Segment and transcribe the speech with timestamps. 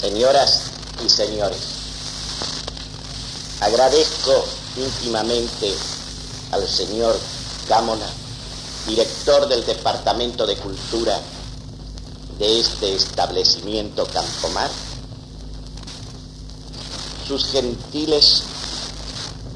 [0.00, 0.62] Señoras
[1.04, 1.58] y señores,
[3.60, 5.74] agradezco íntimamente
[6.52, 7.18] al señor
[7.68, 8.06] Cámona,
[8.86, 11.20] director del Departamento de Cultura
[12.38, 14.70] de este establecimiento Campomar,
[17.28, 18.44] sus gentiles,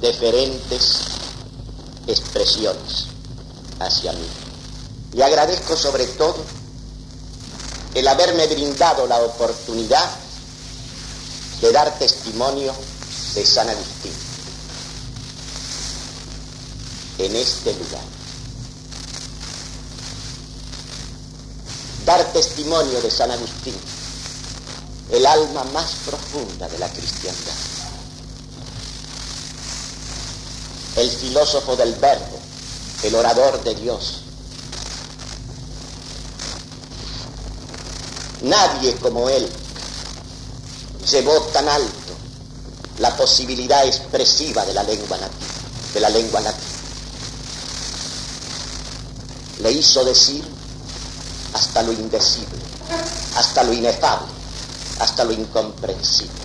[0.03, 0.99] deferentes
[2.07, 3.07] expresiones
[3.81, 4.27] hacia mí.
[5.15, 6.37] Y agradezco sobre todo
[7.95, 10.24] el haberme brindado la oportunidad
[11.61, 12.75] de dar testimonio
[13.35, 14.13] de San Agustín
[17.19, 18.03] en este lugar.
[22.05, 23.75] Dar testimonio de San Agustín,
[25.11, 27.55] el alma más profunda de la cristiandad.
[30.97, 32.39] El filósofo del verbo,
[33.03, 34.21] el orador de Dios.
[38.43, 39.51] Nadie como él
[41.11, 42.15] llevó tan alto
[42.99, 45.47] la posibilidad expresiva de la lengua nativa,
[45.93, 46.41] de la lengua.
[49.61, 50.45] Le hizo decir
[51.53, 52.59] hasta lo indecible,
[53.37, 54.29] hasta lo inefable,
[55.01, 56.45] hasta lo incomprensible.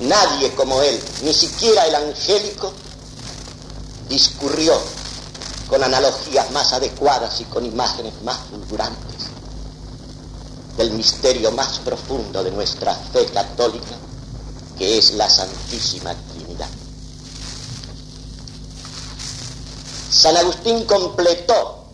[0.00, 2.72] Nadie como él, ni siquiera el angélico,
[4.08, 4.80] discurrió
[5.68, 9.17] con analogías más adecuadas y con imágenes más fulgurantes
[10.78, 13.96] del misterio más profundo de nuestra fe católica,
[14.78, 16.68] que es la Santísima Trinidad.
[20.10, 21.84] San Agustín completó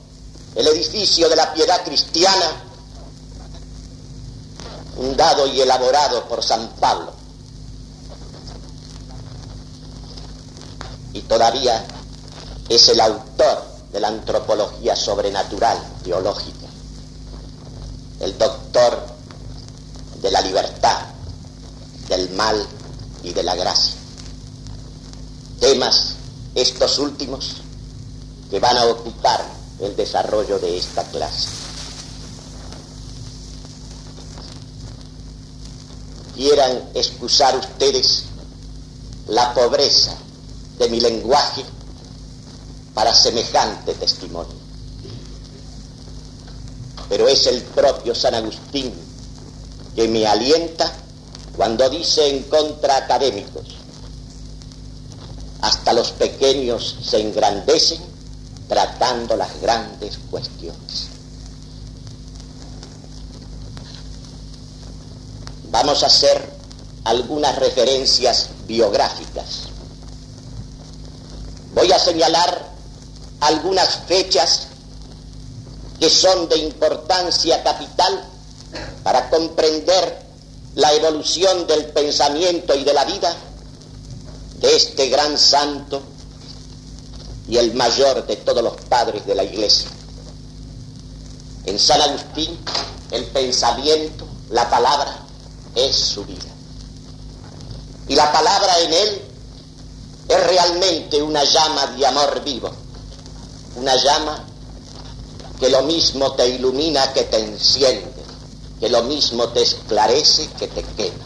[0.54, 2.62] el edificio de la piedad cristiana
[4.94, 7.12] fundado y elaborado por San Pablo.
[11.12, 11.86] Y todavía
[12.68, 16.63] es el autor de la antropología sobrenatural teológica,
[18.20, 19.06] el doctor
[20.22, 21.00] de la libertad,
[22.08, 22.66] del mal
[23.22, 23.94] y de la gracia.
[25.60, 26.14] Temas
[26.54, 27.56] estos últimos
[28.50, 29.44] que van a ocupar
[29.80, 31.48] el desarrollo de esta clase.
[36.34, 38.24] Quieran excusar ustedes
[39.28, 40.14] la pobreza
[40.78, 41.64] de mi lenguaje
[42.92, 44.63] para semejante testimonio.
[47.08, 48.92] Pero es el propio San Agustín
[49.94, 50.92] que me alienta
[51.56, 53.76] cuando dice en contra académicos,
[55.60, 58.00] hasta los pequeños se engrandecen
[58.68, 61.08] tratando las grandes cuestiones.
[65.70, 66.52] Vamos a hacer
[67.04, 69.68] algunas referencias biográficas.
[71.74, 72.72] Voy a señalar
[73.40, 74.68] algunas fechas
[75.98, 78.24] que son de importancia capital
[79.02, 80.22] para comprender
[80.74, 83.34] la evolución del pensamiento y de la vida
[84.60, 86.02] de este gran santo
[87.48, 89.88] y el mayor de todos los padres de la iglesia.
[91.66, 92.58] En San Agustín
[93.10, 95.16] el pensamiento, la palabra,
[95.74, 96.50] es su vida.
[98.08, 99.22] Y la palabra en él
[100.28, 102.70] es realmente una llama de amor vivo,
[103.76, 104.44] una llama
[105.58, 108.24] que lo mismo te ilumina que te enciende
[108.84, 111.24] que lo mismo te esclarece que te quema.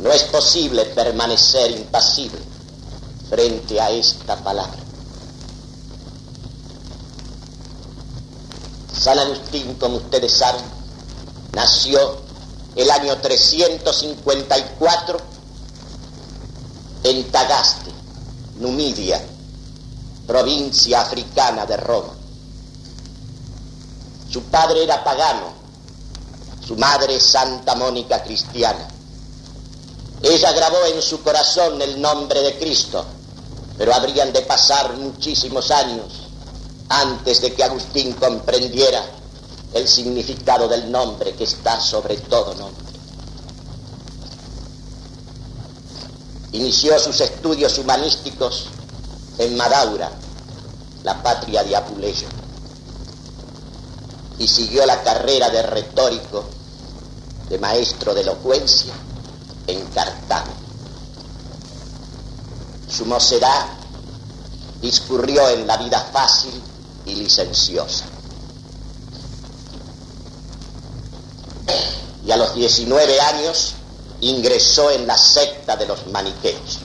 [0.00, 2.40] No es posible permanecer impasible
[3.28, 4.80] frente a esta palabra.
[8.98, 10.64] San Agustín, como ustedes saben,
[11.52, 12.16] nació
[12.74, 15.18] el año 354
[17.04, 17.92] en Tagaste,
[18.58, 19.24] Numidia,
[20.26, 22.14] provincia africana de Roma.
[24.30, 25.52] Su padre era pagano,
[26.66, 28.88] su madre Santa Mónica cristiana.
[30.22, 33.04] Ella grabó en su corazón el nombre de Cristo,
[33.76, 36.06] pero habrían de pasar muchísimos años
[36.88, 39.04] antes de que Agustín comprendiera
[39.74, 42.84] el significado del nombre que está sobre todo nombre.
[46.52, 48.68] Inició sus estudios humanísticos
[49.38, 50.10] en Madaura,
[51.02, 52.28] la patria de Apuleyo
[54.38, 56.44] y siguió la carrera de retórico,
[57.48, 58.92] de maestro de elocuencia
[59.66, 60.52] en Cartago.
[62.88, 63.66] Su mocedad
[64.80, 66.60] discurrió en la vida fácil
[67.06, 68.06] y licenciosa.
[72.26, 73.74] Y a los 19 años
[74.20, 76.78] ingresó en la secta de los maniqueos.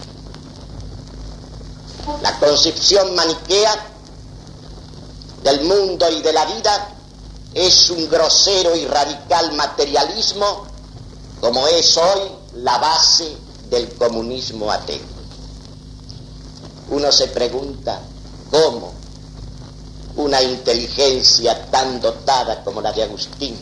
[2.40, 3.86] Concepción maniquea
[5.44, 6.90] del mundo y de la vida
[7.54, 10.66] es un grosero y radical materialismo
[11.42, 13.36] como es hoy la base
[13.70, 15.02] del comunismo ateo.
[16.90, 18.00] Uno se pregunta
[18.50, 18.94] cómo
[20.16, 23.58] una inteligencia tan dotada como la de Agustín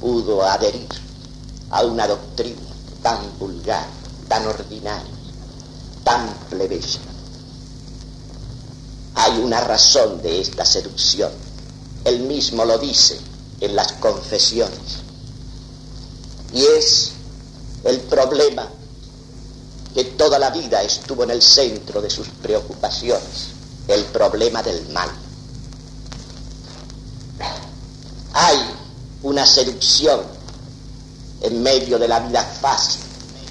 [0.00, 0.88] pudo adherir
[1.70, 2.60] a una doctrina
[3.02, 3.86] tan vulgar,
[4.28, 5.14] tan ordinaria,
[6.04, 7.15] tan plebeya.
[9.18, 11.32] Hay una razón de esta seducción.
[12.04, 13.18] Él mismo lo dice
[13.60, 14.98] en las confesiones.
[16.52, 17.12] Y es
[17.84, 18.68] el problema
[19.94, 23.48] que toda la vida estuvo en el centro de sus preocupaciones,
[23.88, 25.08] el problema del mal.
[28.34, 28.58] Hay
[29.22, 30.20] una seducción
[31.40, 33.00] en medio de la vida fácil,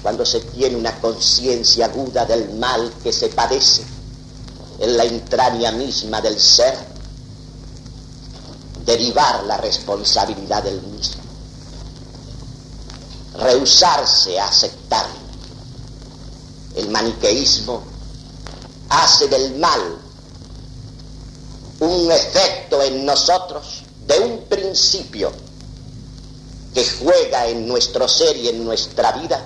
[0.00, 3.95] cuando se tiene una conciencia aguda del mal que se padece
[4.78, 6.76] en la entraña misma del ser,
[8.84, 11.22] derivar la responsabilidad del mismo,
[13.38, 15.26] rehusarse a aceptarlo.
[16.76, 17.82] El maniqueísmo
[18.88, 19.98] hace del mal
[21.80, 25.32] un efecto en nosotros de un principio
[26.72, 29.42] que juega en nuestro ser y en nuestra vida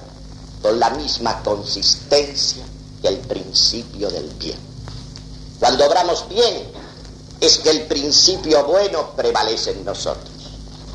[0.61, 2.65] con la misma consistencia
[3.01, 4.70] que el principio del bien.
[5.61, 6.73] Cuando obramos bien,
[7.39, 10.31] es que el principio bueno prevalece en nosotros.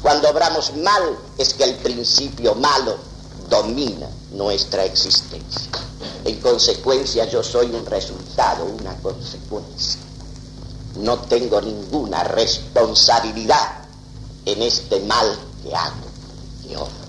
[0.01, 2.97] Cuando obramos mal, es que el principio malo
[3.47, 5.71] domina nuestra existencia.
[6.23, 10.01] En consecuencia, yo soy un resultado, una consecuencia.
[10.97, 13.85] No tengo ninguna responsabilidad
[14.45, 15.95] en este mal que hago,
[16.67, 17.05] que obro.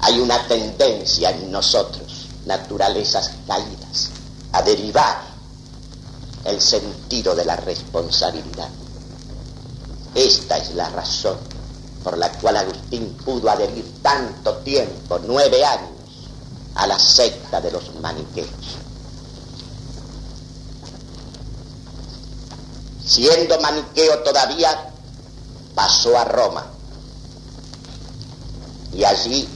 [0.00, 4.10] Hay una tendencia en nosotros, naturalezas caídas,
[4.52, 5.22] a derivar
[6.44, 8.68] el sentido de la responsabilidad.
[10.14, 11.38] Esta es la razón
[12.02, 15.90] por la cual Agustín pudo adherir tanto tiempo, nueve años,
[16.74, 18.48] a la secta de los maniqueos.
[23.04, 24.90] Siendo maniqueo todavía,
[25.74, 26.66] pasó a Roma
[28.94, 29.48] y allí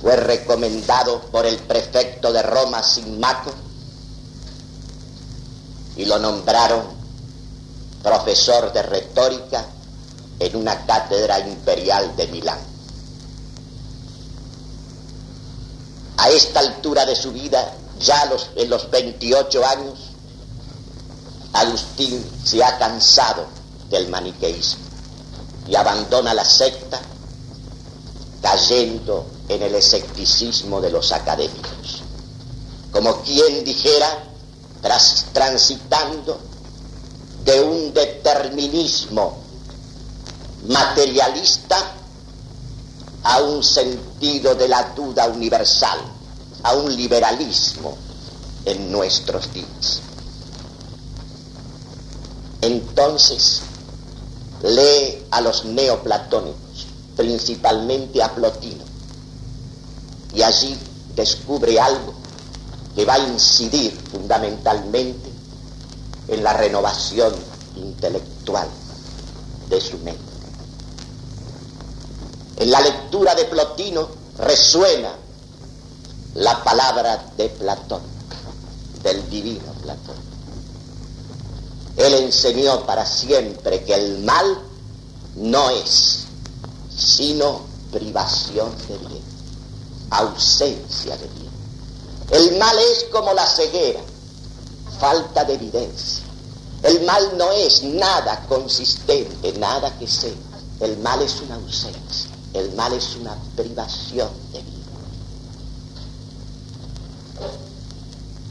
[0.00, 3.52] fue recomendado por el prefecto de Roma, Sinmaco,
[5.96, 6.82] y lo nombraron
[8.02, 9.64] profesor de retórica
[10.38, 12.58] en una cátedra imperial de Milán.
[16.18, 19.98] A esta altura de su vida, ya en los 28 años,
[21.52, 23.46] Agustín se ha cansado
[23.90, 24.84] del maniqueísmo
[25.66, 27.00] y abandona la secta
[28.42, 32.02] cayendo en el escepticismo de los académicos.
[32.92, 34.24] Como quien dijera,
[34.82, 36.38] tras, transitando
[37.44, 39.38] de un determinismo
[40.66, 41.76] materialista
[43.22, 45.98] a un sentido de la duda universal,
[46.62, 47.96] a un liberalismo
[48.64, 50.00] en nuestros días.
[52.60, 53.62] Entonces,
[54.62, 56.86] lee a los neoplatónicos,
[57.16, 58.84] principalmente a Plotino,
[60.34, 60.78] y allí
[61.14, 62.14] descubre algo
[62.94, 65.30] que va a incidir fundamentalmente
[66.28, 67.34] en la renovación
[67.76, 68.68] intelectual
[69.68, 70.22] de su mente.
[72.56, 75.12] En la lectura de Plotino resuena
[76.34, 78.02] la palabra de Platón,
[79.02, 80.16] del divino Platón.
[81.96, 84.62] Él enseñó para siempre que el mal
[85.36, 86.24] no es
[86.96, 87.60] sino
[87.92, 89.17] privación de bien,
[90.10, 91.48] ausencia de bien.
[92.30, 94.00] El mal es como la ceguera,
[94.98, 96.24] falta de evidencia.
[96.82, 100.30] El mal no es nada consistente, nada que sea.
[100.80, 102.30] El mal es una ausencia.
[102.54, 104.74] El mal es una privación de vida.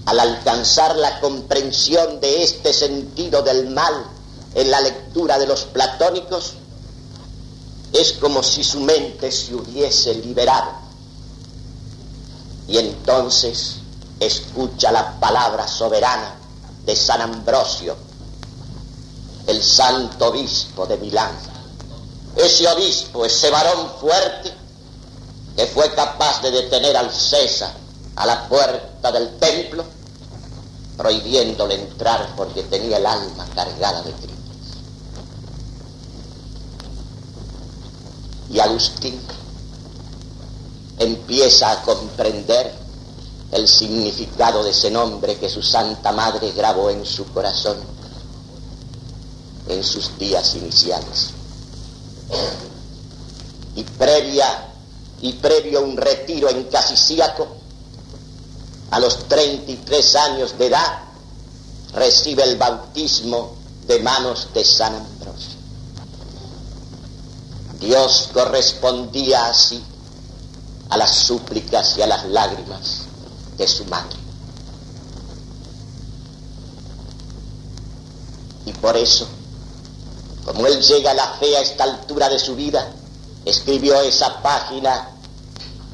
[0.05, 4.05] Al alcanzar la comprensión de este sentido del mal
[4.55, 6.53] en la lectura de los platónicos,
[7.93, 10.86] es como si su mente se hubiese liberado.
[12.67, 13.77] Y entonces
[14.19, 16.35] escucha la palabra soberana
[16.85, 17.95] de San Ambrosio,
[19.47, 21.31] el santo obispo de Milán,
[22.35, 24.53] ese obispo, ese varón fuerte,
[25.55, 27.71] que fue capaz de detener al César
[28.15, 29.85] a la puerta del templo,
[30.97, 34.37] prohibiéndole entrar porque tenía el alma cargada de crímenes.
[38.49, 39.21] Y Agustín
[40.99, 42.73] empieza a comprender
[43.51, 47.77] el significado de ese nombre que su Santa Madre grabó en su corazón
[49.69, 51.29] en sus días iniciales.
[53.75, 54.73] Y previa
[55.21, 57.47] y previo un retiro en Casiciaco,
[58.91, 60.99] a los 33 años de edad,
[61.93, 65.57] recibe el bautismo de manos de San Ambrosio.
[67.79, 69.83] Dios correspondía así
[70.89, 73.01] a las súplicas y a las lágrimas
[73.57, 74.17] de su madre.
[78.65, 79.27] Y por eso,
[80.45, 82.87] como él llega a la fe a esta altura de su vida,
[83.45, 85.09] escribió esa página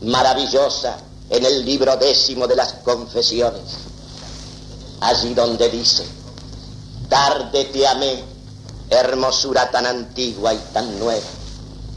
[0.02, 0.98] maravillosa
[1.30, 3.64] en el libro décimo de las confesiones,
[5.02, 6.06] allí donde dice,
[7.10, 8.24] tarde te amé,
[8.90, 11.26] hermosura tan antigua y tan nueva,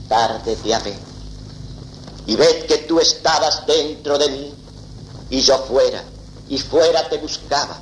[0.09, 1.06] tarde te amé.
[2.27, 4.55] Y ved que tú estabas dentro de mí
[5.31, 6.03] y yo fuera,
[6.49, 7.79] y fuera te buscaba.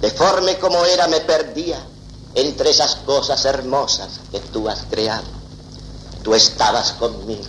[0.00, 1.78] Deforme como era me perdía
[2.34, 5.26] entre esas cosas hermosas que tú has creado.
[6.22, 7.48] Tú estabas conmigo,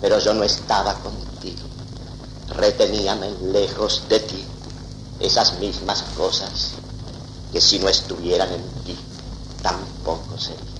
[0.00, 1.68] pero yo no estaba contigo.
[2.48, 4.44] Reteníame lejos de ti
[5.20, 6.72] esas mismas cosas
[7.52, 8.96] que si no estuvieran en ti
[9.62, 10.70] tampoco serían.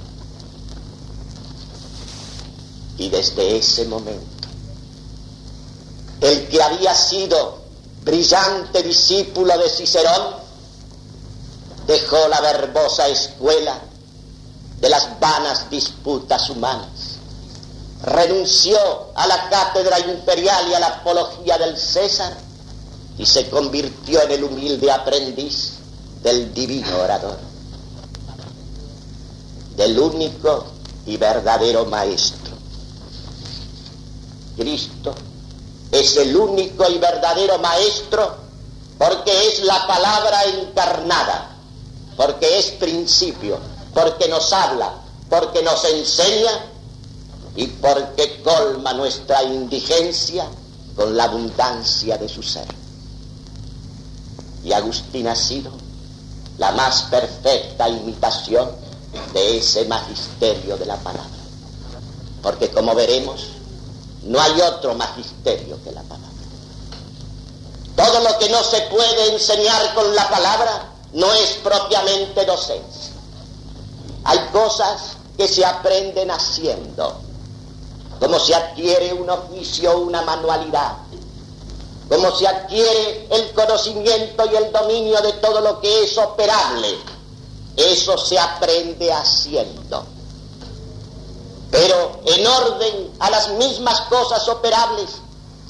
[2.99, 4.40] Y desde ese momento,
[6.21, 7.59] el que había sido
[8.03, 10.35] brillante discípulo de Cicerón,
[11.87, 13.79] dejó la verbosa escuela
[14.81, 17.19] de las vanas disputas humanas,
[18.03, 18.79] renunció
[19.15, 22.37] a la cátedra imperial y a la apología del César
[23.19, 25.73] y se convirtió en el humilde aprendiz
[26.23, 27.39] del divino orador,
[29.77, 30.67] del único
[31.07, 32.55] y verdadero maestro.
[34.57, 35.15] Cristo
[35.93, 38.37] es el único y verdadero maestro
[38.99, 41.57] porque es la palabra encarnada,
[42.19, 43.59] porque es principio,
[43.95, 44.93] porque nos habla,
[45.31, 46.67] porque nos enseña
[47.57, 50.47] y porque colma nuestra indigencia
[50.95, 52.67] con la abundancia de su ser.
[54.63, 55.73] Y Agustín ha sido
[56.59, 58.71] la más perfecta imitación
[59.33, 61.25] de ese magisterio de la palabra.
[62.43, 63.49] Porque como veremos,
[64.23, 66.29] no hay otro magisterio que la palabra.
[67.97, 73.12] Todo lo que no se puede enseñar con la palabra no es propiamente docencia.
[74.25, 77.21] Hay cosas que se aprenden haciendo,
[78.19, 80.97] como se adquiere un oficio una manualidad
[82.11, 86.99] como se adquiere el conocimiento y el dominio de todo lo que es operable.
[87.77, 90.05] Eso se aprende haciendo.
[91.71, 95.11] Pero en orden a las mismas cosas operables,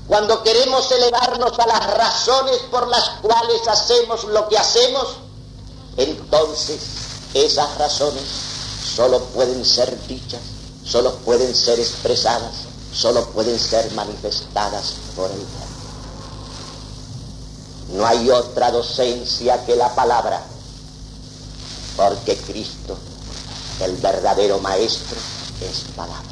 [0.06, 5.08] cuando queremos elevarnos a las razones por las cuales hacemos lo que hacemos,
[5.96, 6.80] entonces
[7.34, 8.24] esas razones
[8.96, 10.40] solo pueden ser dichas,
[10.84, 12.54] solo pueden ser expresadas,
[12.92, 15.46] solo pueden ser manifestadas por el
[17.92, 20.40] no hay otra docencia que la palabra,
[21.96, 22.96] porque Cristo,
[23.80, 25.16] el verdadero Maestro,
[25.60, 26.22] es palabra.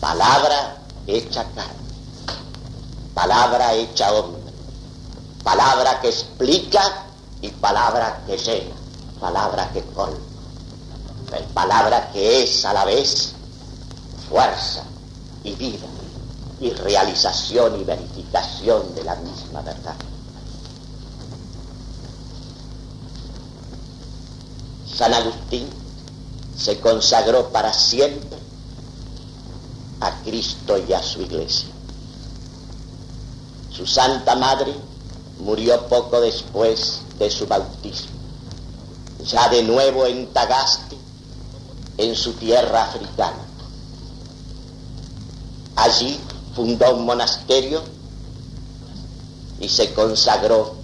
[0.00, 1.74] Palabra hecha carne,
[3.14, 4.52] palabra hecha hombre,
[5.42, 6.82] palabra que explica
[7.40, 8.74] y palabra que llena,
[9.20, 10.18] palabra que colma,
[11.54, 13.32] palabra que es a la vez
[14.28, 14.84] fuerza
[15.44, 15.86] y vida
[16.60, 19.94] y realización y verificación de la misma verdad.
[24.94, 25.77] San Agustín
[26.58, 28.38] se consagró para siempre
[30.00, 31.68] a Cristo y a su iglesia.
[33.70, 34.74] Su Santa Madre
[35.38, 38.10] murió poco después de su bautismo,
[39.24, 40.96] ya de nuevo en Tagaste,
[41.96, 43.44] en su tierra africana.
[45.76, 46.18] Allí
[46.56, 47.82] fundó un monasterio
[49.60, 50.74] y se consagró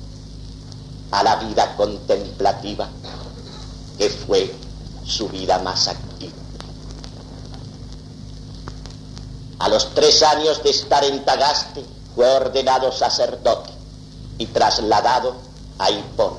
[1.11, 2.89] a la vida contemplativa,
[3.99, 4.64] que fue
[5.07, 6.33] su vida más activa.
[9.59, 11.85] A los tres años de estar en Tagaste
[12.15, 13.73] fue ordenado sacerdote
[14.39, 15.37] y trasladado
[15.79, 16.37] a Hipona,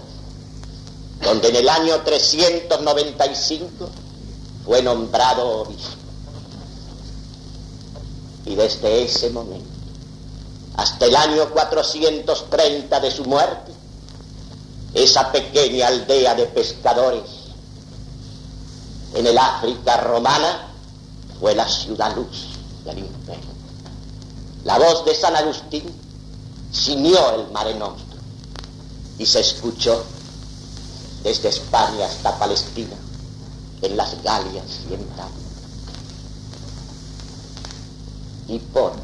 [1.24, 3.90] donde en el año 395
[4.66, 5.96] fue nombrado obispo.
[8.46, 9.70] Y desde ese momento,
[10.78, 13.72] hasta el año 430 de su muerte,
[14.94, 17.45] esa pequeña aldea de pescadores
[19.16, 20.68] en el África romana
[21.40, 22.48] fue la ciudad luz
[22.84, 23.56] del imperio.
[24.66, 25.84] La voz de San Agustín
[26.74, 28.20] ciñó el mare nostrum
[29.18, 30.04] y se escuchó
[31.24, 32.96] desde España hasta Palestina
[33.82, 35.06] en las Galias y en
[38.48, 39.02] Y Bona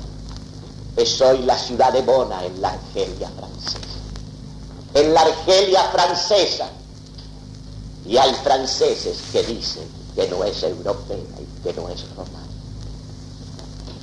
[0.98, 3.80] es hoy la ciudad de Bona en la Argelia francesa.
[4.94, 6.70] En la Argelia francesa.
[8.06, 12.48] Y hay franceses que dicen que no es europea y que no es romana.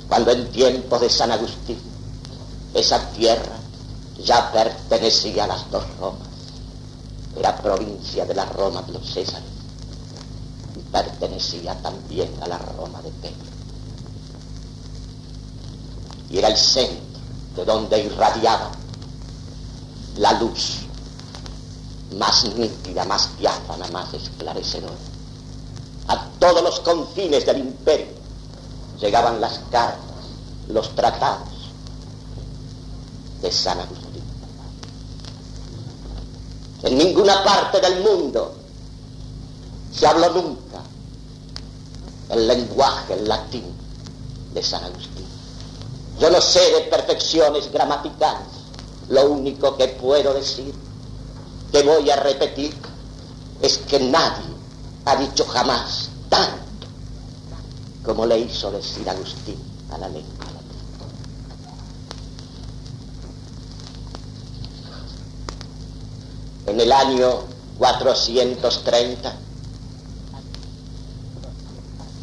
[0.07, 1.79] Cuando en tiempos de San Agustín
[2.73, 3.59] esa tierra
[4.23, 6.27] ya pertenecía a las dos Romas.
[7.37, 9.47] Era provincia de la Roma de los Césares
[10.75, 13.49] y pertenecía también a la Roma de Pedro.
[16.29, 16.99] Y era el centro
[17.55, 18.71] de donde irradiaba
[20.17, 20.79] la luz
[22.17, 25.08] más nítida, más diáfana, más esclarecedora.
[26.09, 28.07] A todos los confines del imperio
[28.99, 29.99] llegaban las cartas,
[30.67, 31.47] los tratados
[33.41, 34.23] de San Agustín.
[36.81, 38.55] En ninguna parte del mundo
[39.91, 40.81] se habló nunca
[42.29, 43.65] el lenguaje el latín
[44.53, 45.27] de San Agustín.
[46.19, 48.47] Yo no sé de perfecciones gramaticales.
[49.09, 50.73] Lo único que puedo decir,
[51.71, 52.75] que voy a repetir,
[53.61, 54.58] es que nadie
[55.09, 56.87] ha dicho jamás tanto
[58.03, 59.57] como le hizo decir Agustín
[59.91, 60.49] a la lengua.
[66.69, 67.43] en el año
[67.77, 69.33] 430,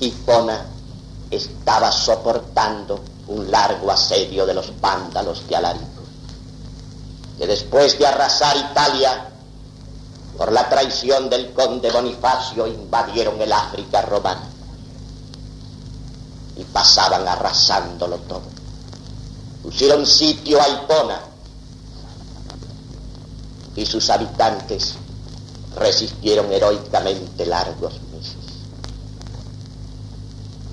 [0.01, 0.67] Hipona
[1.31, 6.03] estaba soportando un largo asedio de los vándalos de Alarico,
[7.39, 9.31] que después de arrasar Italia
[10.37, 14.49] por la traición del conde Bonifacio invadieron el África romana
[16.57, 18.43] y pasaban arrasándolo todo.
[19.63, 21.21] Pusieron sitio a Hipona
[23.75, 24.95] y sus habitantes
[25.77, 28.37] resistieron heroicamente largos meses.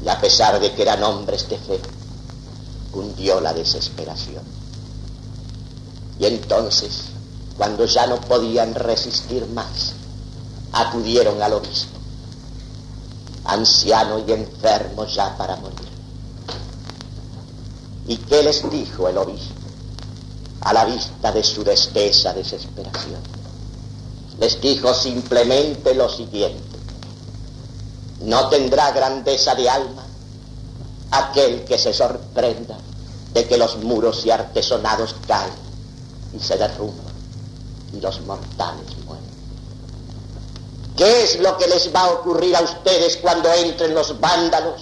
[0.04, 1.80] Y a pesar de que eran hombres de fe,
[2.92, 4.44] cundió la desesperación.
[6.20, 7.13] Y entonces,
[7.58, 9.94] cuando ya no podían resistir más,
[10.72, 11.98] acudieron al obispo,
[13.46, 15.94] anciano y enfermo ya para morir.
[18.08, 19.64] ¿Y qué les dijo el obispo?
[20.64, 23.22] a la vista de su despesa desesperación.
[24.40, 26.78] Les dijo simplemente lo siguiente,
[28.22, 30.06] no tendrá grandeza de alma
[31.12, 32.78] aquel que se sorprenda
[33.34, 35.54] de que los muros y artesonados caen
[36.34, 37.03] y se derrumban
[37.94, 39.24] y los mortales mueren.
[40.98, 44.82] ¿Qué es lo que les va a ocurrir a ustedes cuando entren los vándalos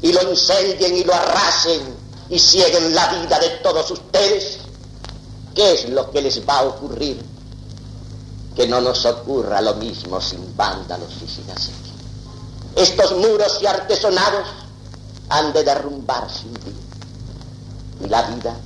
[0.00, 1.80] y lo incendien y lo arrasen
[2.28, 4.58] y cieguen la vida de todos ustedes?
[5.54, 7.22] ¿Qué es lo que les va a ocurrir?
[8.54, 11.92] Que no nos ocurra lo mismo sin vándalos y sin asedios.
[12.76, 14.46] Estos muros y artesonados
[15.28, 16.80] han de derrumbar sin vida.
[18.04, 18.56] Y la vida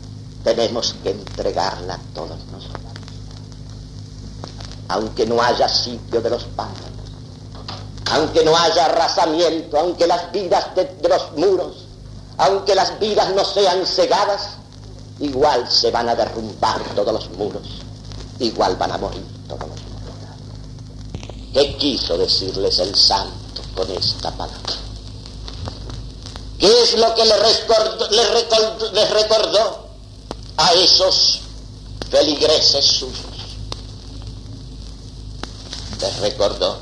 [0.45, 2.86] tenemos que entregarla a todos nosotros.
[4.89, 6.91] Aunque no haya sitio de los vándalos,
[8.13, 11.87] aunque no haya arrasamiento, aunque las vidas de, de los muros,
[12.39, 14.51] aunque las vidas no sean cegadas,
[15.21, 17.67] igual se van a derrumbar todos los muros,
[18.39, 19.87] igual van a morir todos los muros.
[21.53, 24.61] ¿Qué quiso decirles el santo con esta palabra?
[26.59, 28.11] ¿Qué es lo que les recordó,
[28.93, 29.87] les recordó
[30.57, 31.41] a esos
[32.11, 33.36] feligreses suyos?
[36.01, 36.79] Les recordó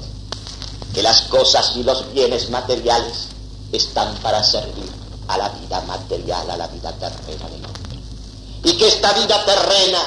[0.93, 3.29] que las cosas y los bienes materiales
[3.73, 4.91] están para servir
[5.29, 7.99] a la vida material, a la vida terrena del hombre.
[8.65, 10.01] Y que esta vida terrena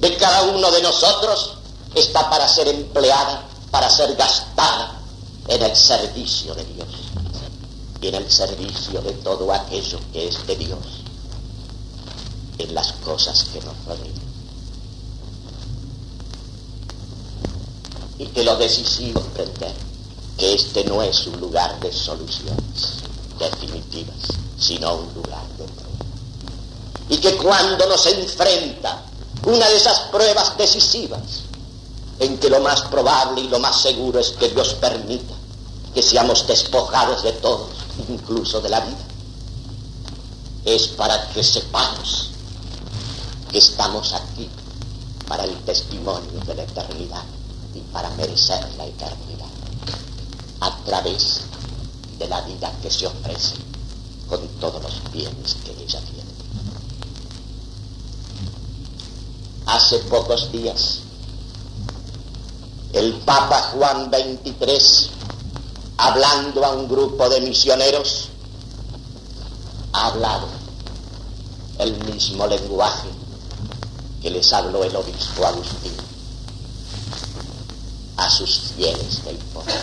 [0.00, 1.54] de cada uno de nosotros
[1.94, 5.00] está para ser empleada, para ser gastada
[5.48, 6.88] en el servicio de Dios.
[8.00, 10.78] Y en el servicio de todo aquello que es de Dios,
[12.58, 14.23] en las cosas que nos rodean.
[18.18, 19.74] Y que lo decisivo es comprender
[20.38, 23.02] que este no es un lugar de soluciones
[23.38, 24.16] definitivas,
[24.58, 25.64] sino un lugar de
[27.08, 29.02] y que cuando nos enfrenta
[29.44, 31.42] una de esas pruebas decisivas,
[32.18, 35.34] en que lo más probable y lo más seguro es que Dios permita
[35.92, 37.68] que seamos despojados de todo,
[38.08, 39.04] incluso de la vida,
[40.64, 42.30] es para que sepamos
[43.50, 44.48] que estamos aquí
[45.28, 47.22] para el testimonio de la eternidad
[47.94, 49.48] para merecer la eternidad
[50.60, 51.42] a través
[52.18, 53.54] de la vida que se ofrece
[54.28, 56.34] con todos los bienes que ella tiene.
[59.66, 61.00] hace pocos días.
[62.92, 65.10] El Papa Juan XXIII
[65.96, 68.28] hablando a un grupo de misioneros,
[69.92, 70.48] ha hablado
[71.78, 73.08] el mismo lenguaje
[74.20, 76.13] que les habló el obispo Agustín
[78.16, 79.82] a sus fieles del poder.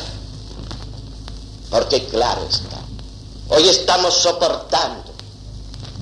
[1.70, 2.82] Porque claro está,
[3.50, 5.12] hoy estamos soportando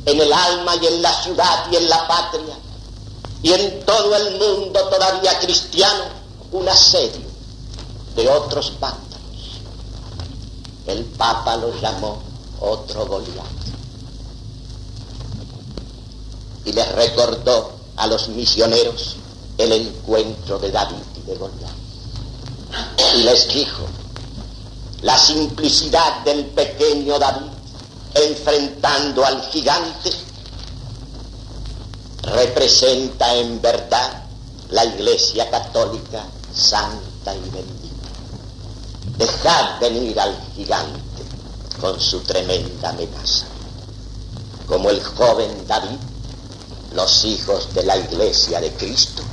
[0.06, 2.58] en el alma y en la ciudad y en la patria
[3.42, 6.06] y en todo el mundo todavía cristiano
[6.52, 7.28] un asedio
[8.16, 9.10] de otros vándalos.
[10.88, 12.22] El Papa los llamó
[12.60, 13.46] otro Goliat.
[16.66, 19.16] Y les recordó a los misioneros
[19.58, 21.79] el encuentro de David y de Goliat.
[23.16, 23.88] Y les dijo,
[25.02, 27.52] la simplicidad del pequeño David
[28.14, 30.12] enfrentando al gigante
[32.24, 34.24] representa en verdad
[34.70, 38.10] la Iglesia Católica santa y bendita.
[39.18, 41.24] Dejad venir al gigante
[41.80, 43.46] con su tremenda amenaza.
[44.68, 45.98] Como el joven David,
[46.94, 49.24] los hijos de la Iglesia de Cristo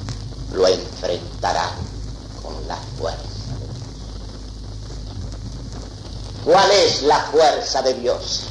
[0.52, 1.85] lo enfrentarán
[2.66, 3.20] la fuerza.
[6.44, 8.42] ¿Cuál es la fuerza de Dios?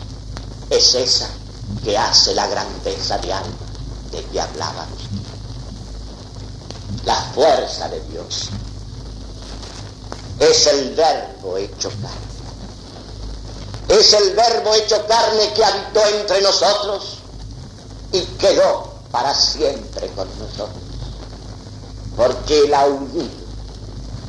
[0.69, 1.29] Es esa
[1.83, 3.55] que hace la grandeza de alma
[4.11, 4.99] de que hablábamos.
[7.05, 8.49] La fuerza de Dios
[10.39, 12.25] es el verbo hecho carne.
[13.87, 17.19] Es el verbo hecho carne que habitó entre nosotros
[18.11, 20.83] y quedó para siempre con nosotros.
[22.17, 23.44] Porque la unido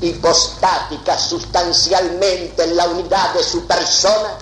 [0.00, 4.36] hipostática sustancialmente en la unidad de su persona,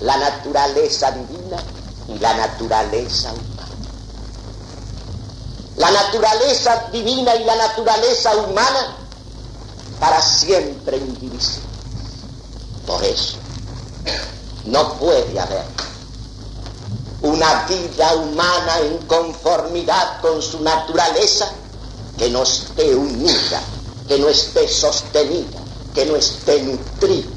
[0.00, 1.62] la naturaleza divina
[2.08, 3.68] y la naturaleza humana.
[5.76, 8.96] La naturaleza divina y la naturaleza humana
[9.98, 11.60] para siempre indivisibles.
[12.86, 13.36] Por eso,
[14.64, 15.64] no puede haber
[17.22, 21.50] una vida humana en conformidad con su naturaleza
[22.16, 23.60] que no esté unida,
[24.10, 25.60] que no esté sostenida,
[25.94, 27.30] que no esté nutrida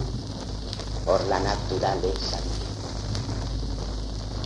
[1.06, 2.40] por la naturaleza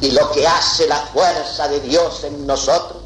[0.02, 3.02] Y lo que hace la fuerza de Dios en nosotros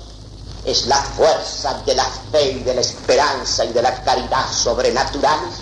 [0.65, 5.53] es la fuerza de la fe y de la esperanza y de la caridad sobrenaturales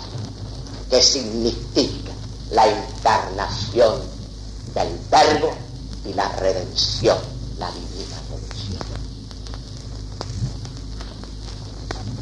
[0.88, 2.12] que significa
[2.52, 4.00] la encarnación
[4.72, 5.52] del verbo
[6.06, 7.18] y la redención,
[7.58, 8.80] la divina redención.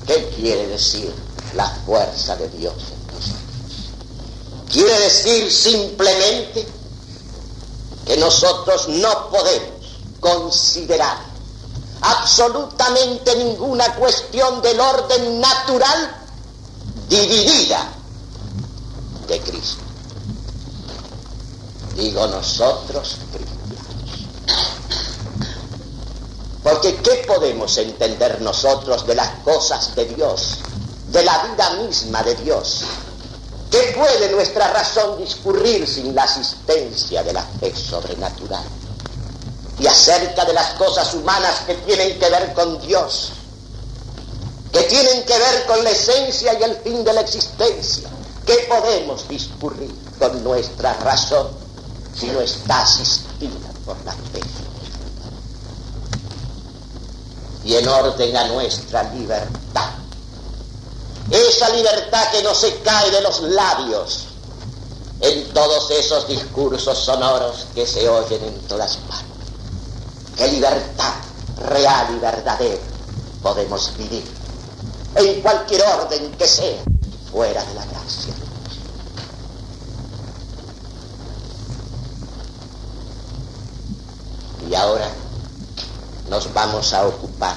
[0.04, 3.40] ¿Qué quiere decir la fuerza de Dios en nosotros?
[4.70, 6.66] Quiere decir simplemente
[8.06, 9.78] que nosotros no podemos
[10.20, 11.18] considerar
[12.00, 16.16] absolutamente ninguna cuestión del orden natural
[17.08, 17.88] dividida
[19.26, 19.82] de Cristo.
[21.96, 23.58] Digo nosotros cristianos.
[26.62, 30.58] Porque ¿qué podemos entender nosotros de las cosas de Dios,
[31.10, 32.82] de la vida misma de Dios?
[33.70, 38.64] ¿Qué puede nuestra razón discurrir sin la asistencia de la fe sobrenatural?
[39.80, 43.32] y acerca de las cosas humanas que tienen que ver con Dios,
[44.72, 48.08] que tienen que ver con la esencia y el fin de la existencia.
[48.44, 51.48] ¿Qué podemos discurrir con nuestra razón
[52.18, 54.40] si no está asistida por la fe?
[57.64, 59.97] Y en orden a nuestra libertad.
[61.30, 64.24] Esa libertad que no se cae de los labios.
[65.20, 69.28] En todos esos discursos sonoros que se oyen en todas partes.
[70.36, 71.14] Qué libertad
[71.56, 72.82] real y verdadera
[73.42, 74.24] podemos vivir
[75.16, 76.82] en cualquier orden que sea
[77.30, 78.34] fuera de la gracia.
[84.68, 85.10] Y ahora
[86.28, 87.56] nos vamos a ocupar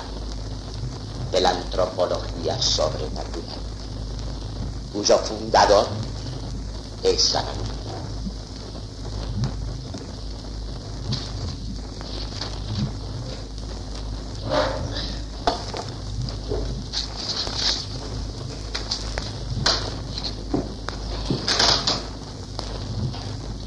[1.32, 3.61] de la antropología sobrenatural,
[4.94, 5.88] cuyo fundador
[7.04, 7.46] es San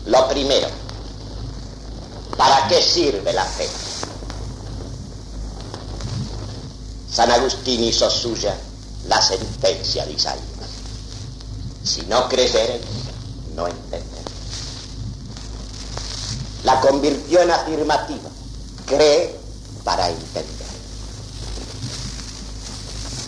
[0.06, 0.68] Lo primero,
[2.36, 3.68] ¿para qué sirve la fe?
[7.10, 8.54] San Agustín hizo suya
[9.08, 10.53] la sentencia de Isaías.
[11.84, 12.80] Si no creyeren,
[13.54, 14.24] no entenderán.
[16.64, 18.30] La convirtió en afirmativa.
[18.86, 19.38] Cree
[19.84, 20.66] para entender.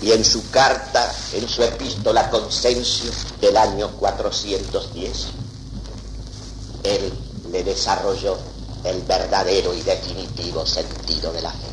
[0.00, 5.26] Y en su carta, en su epístola Consensio del año 410,
[6.84, 7.12] él
[7.50, 8.38] le desarrolló
[8.84, 11.66] el verdadero y definitivo sentido de la fe.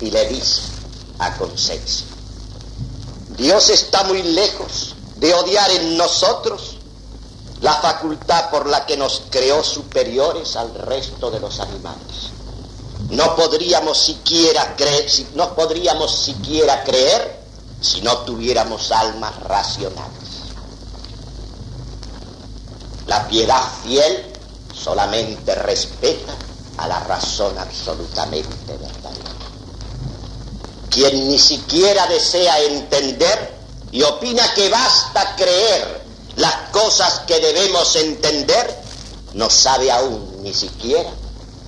[0.00, 0.62] Y le dice
[1.18, 2.13] a Concepción,
[3.36, 6.76] Dios está muy lejos de odiar en nosotros
[7.60, 12.30] la facultad por la que nos creó superiores al resto de los animales.
[13.10, 17.44] No podríamos siquiera creer, no podríamos siquiera creer
[17.80, 20.12] si no tuviéramos almas racionales.
[23.06, 24.32] La piedad fiel
[24.74, 26.34] solamente respeta
[26.78, 29.33] a la razón absolutamente verdadera.
[30.94, 33.52] Quien ni siquiera desea entender
[33.90, 36.04] y opina que basta creer
[36.36, 38.80] las cosas que debemos entender,
[39.32, 41.10] no sabe aún ni siquiera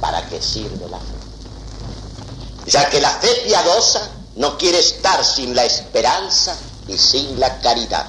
[0.01, 2.71] para qué sirve la fe.
[2.71, 8.07] Ya que la fe piadosa no quiere estar sin la esperanza y sin la caridad.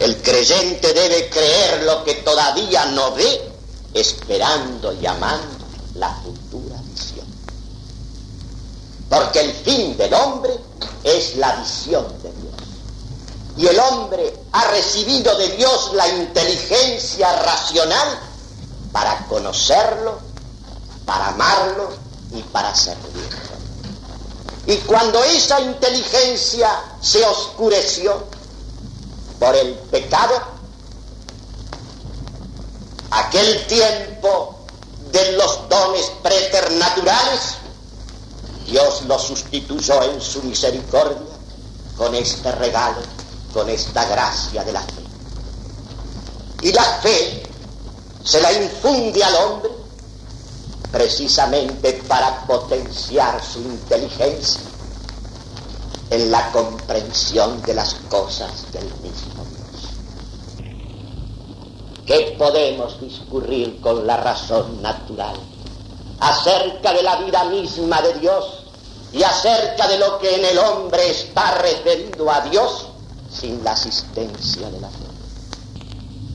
[0.00, 3.52] El creyente debe creer lo que todavía no ve,
[3.94, 6.37] esperando y amando la visión.
[9.08, 10.58] Porque el fin del hombre
[11.04, 12.54] es la visión de Dios.
[13.56, 18.20] Y el hombre ha recibido de Dios la inteligencia racional
[18.92, 20.18] para conocerlo,
[21.04, 21.90] para amarlo
[22.32, 23.48] y para servirlo.
[24.66, 28.26] Y cuando esa inteligencia se oscureció,
[29.38, 30.34] por el pecado,
[33.10, 34.58] aquel tiempo
[35.12, 37.57] de los dones preternaturales,
[38.68, 41.16] Dios lo sustituyó en su misericordia
[41.96, 43.00] con este regalo,
[43.52, 45.02] con esta gracia de la fe.
[46.60, 47.42] Y la fe
[48.22, 49.70] se la infunde al hombre
[50.92, 54.60] precisamente para potenciar su inteligencia
[56.10, 60.66] en la comprensión de las cosas del mismo Dios.
[62.04, 65.36] ¿Qué podemos discurrir con la razón natural
[66.20, 68.57] acerca de la vida misma de Dios
[69.12, 72.86] y acerca de lo que en el hombre está referido a Dios
[73.30, 75.08] sin la asistencia de la fe?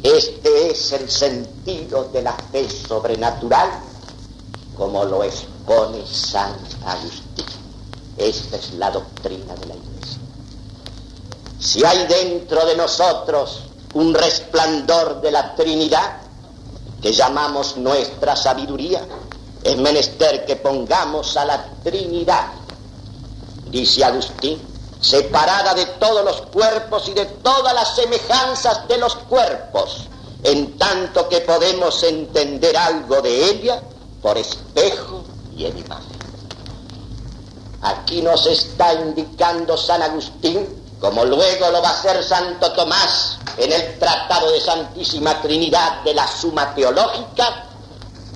[0.03, 3.69] Este es el sentido de la fe sobrenatural
[4.77, 6.55] como lo expone San
[6.85, 7.45] Agustín.
[8.17, 10.19] Esta es la doctrina de la Iglesia.
[11.59, 13.61] Si hay dentro de nosotros
[13.93, 16.17] un resplandor de la Trinidad,
[17.01, 19.05] que llamamos nuestra sabiduría,
[19.63, 22.47] es menester que pongamos a la Trinidad,
[23.73, 24.61] dice Agustín,
[25.01, 30.07] separada de todos los cuerpos y de todas las semejanzas de los cuerpos,
[30.43, 33.81] en tanto que podemos entender algo de ella
[34.21, 35.23] por espejo
[35.57, 36.19] y en imagen.
[37.81, 43.71] Aquí nos está indicando San Agustín, como luego lo va a hacer Santo Tomás en
[43.73, 47.65] el Tratado de Santísima Trinidad de la Suma Teológica,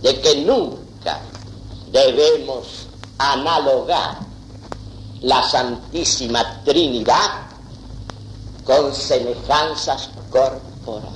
[0.02, 1.19] de que nunca
[1.91, 2.88] debemos
[3.19, 4.26] analogar
[5.21, 7.47] la Santísima Trinidad
[8.63, 11.12] con semejanzas corporales,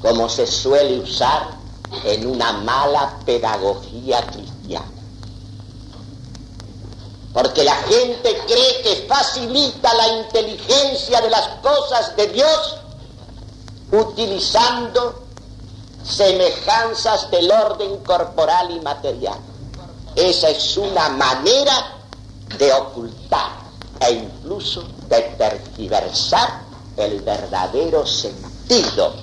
[0.00, 1.48] como se suele usar
[2.04, 4.86] en una mala pedagogía cristiana.
[7.32, 12.76] Porque la gente cree que facilita la inteligencia de las cosas de Dios
[13.92, 15.26] utilizando
[16.02, 19.38] semejanzas del orden corporal y material.
[20.14, 21.95] Esa es una manera
[22.58, 23.66] de ocultar
[24.00, 26.62] e incluso de tergiversar
[26.96, 29.14] el verdadero sentido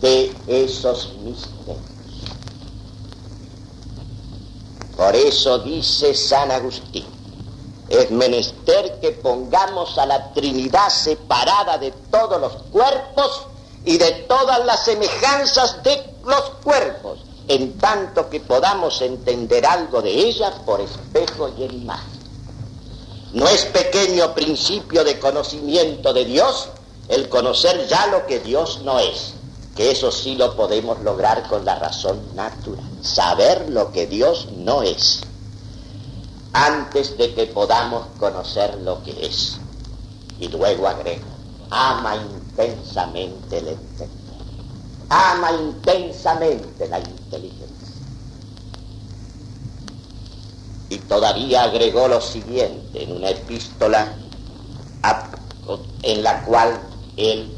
[0.00, 1.54] de esos misterios.
[4.96, 7.06] Por eso dice San Agustín,
[7.88, 13.46] es menester que pongamos a la Trinidad separada de todos los cuerpos
[13.84, 20.10] y de todas las semejanzas de los cuerpos, en tanto que podamos entender algo de
[20.10, 22.14] ella por espejo y en imagen.
[23.32, 26.68] No es pequeño principio de conocimiento de Dios
[27.08, 29.34] el conocer ya lo que Dios no es,
[29.76, 34.82] que eso sí lo podemos lograr con la razón natural saber lo que Dios no
[34.82, 35.20] es,
[36.52, 39.58] antes de que podamos conocer lo que es.
[40.40, 41.22] Y luego agrega,
[41.70, 44.23] ama intensamente el entender,
[45.08, 47.68] ama intensamente la inteligencia.
[50.88, 54.14] Y todavía agregó lo siguiente en una epístola
[56.02, 56.80] en la cual
[57.16, 57.54] él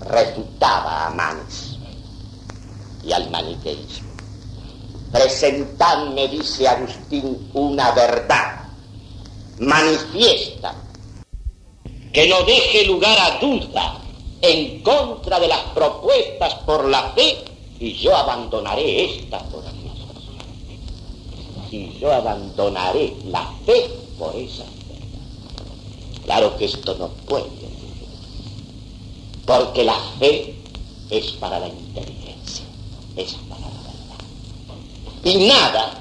[0.00, 1.76] refutaba a Manes
[3.02, 4.10] y al maniqueísmo.
[5.12, 8.66] Presentadme, dice Agustín, una verdad
[9.58, 10.74] manifiesta
[12.12, 14.05] que no deje lugar a duda
[14.40, 17.44] en contra de las propuestas por la fe
[17.78, 19.94] y yo abandonaré esta por Dios.
[21.70, 24.72] Y yo abandonaré la fe por esa fe.
[26.24, 27.46] Claro que esto no puede,
[29.44, 30.54] porque la fe
[31.10, 32.64] es para la inteligencia,
[33.16, 34.16] es para la verdad.
[35.24, 36.00] Y nada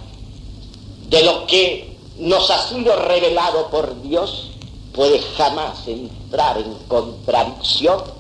[1.10, 4.50] de lo que nos ha sido revelado por Dios
[4.94, 8.15] puede jamás entrar en contradicción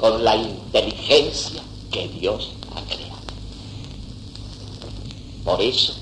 [0.00, 3.20] con la inteligencia que Dios ha creado.
[5.44, 5.94] Por eso,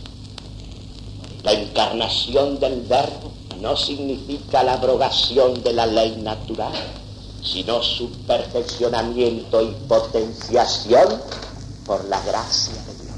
[1.43, 6.75] la encarnación del verbo no significa la abrogación de la ley natural,
[7.43, 11.21] sino su perfeccionamiento y potenciación
[11.85, 13.09] por la gracia de Dios.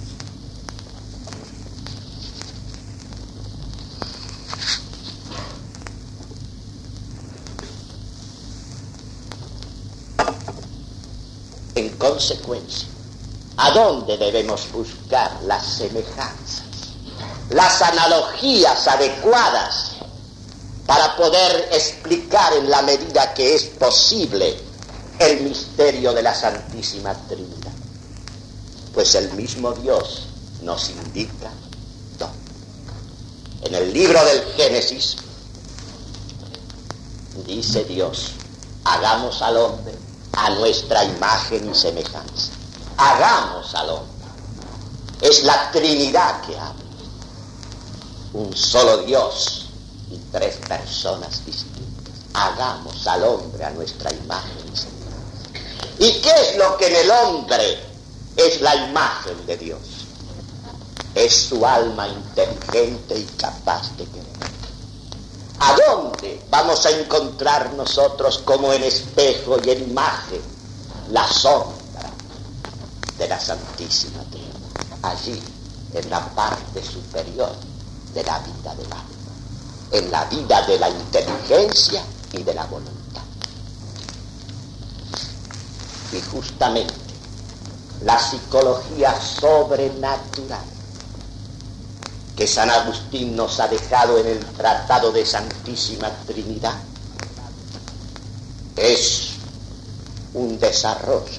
[11.75, 11.89] En
[12.21, 12.87] consecuencia,
[13.57, 16.65] ¿a dónde debemos buscar las semejanzas,
[17.49, 19.93] las analogías adecuadas
[20.87, 24.55] para poder explicar en la medida que es posible
[25.19, 27.73] el misterio de la Santísima Trinidad?
[28.93, 30.27] Pues el mismo Dios
[30.63, 31.51] nos indica
[32.19, 32.33] todo.
[33.63, 35.17] En el libro del Génesis
[37.47, 38.33] dice Dios,
[38.85, 40.00] hagamos al hombre
[40.33, 42.53] a nuestra imagen y semejanza.
[42.97, 44.27] Hagamos al hombre.
[45.21, 46.75] Es la Trinidad que habla.
[48.33, 49.67] Un solo Dios
[50.11, 52.15] y tres personas distintas.
[52.33, 55.01] Hagamos al hombre a nuestra imagen y semejanza.
[55.99, 57.79] ¿Y qué es lo que en el hombre
[58.37, 59.81] es la imagen de Dios?
[61.15, 64.30] Es su alma inteligente y capaz de querer.
[65.61, 70.41] ¿A dónde vamos a encontrar nosotros como en espejo y en imagen
[71.11, 72.11] la sombra
[73.19, 74.55] de la Santísima Trinidad?
[75.03, 75.39] Allí,
[75.93, 77.53] en la parte superior
[78.15, 79.05] de la vida del alma,
[79.93, 83.23] en la vida de la inteligencia y de la voluntad.
[86.11, 86.95] Y justamente
[88.03, 90.80] la psicología sobrenatural
[92.41, 96.73] que San Agustín nos ha dejado en el Tratado de Santísima Trinidad
[98.77, 99.33] es
[100.33, 101.39] un desarrollo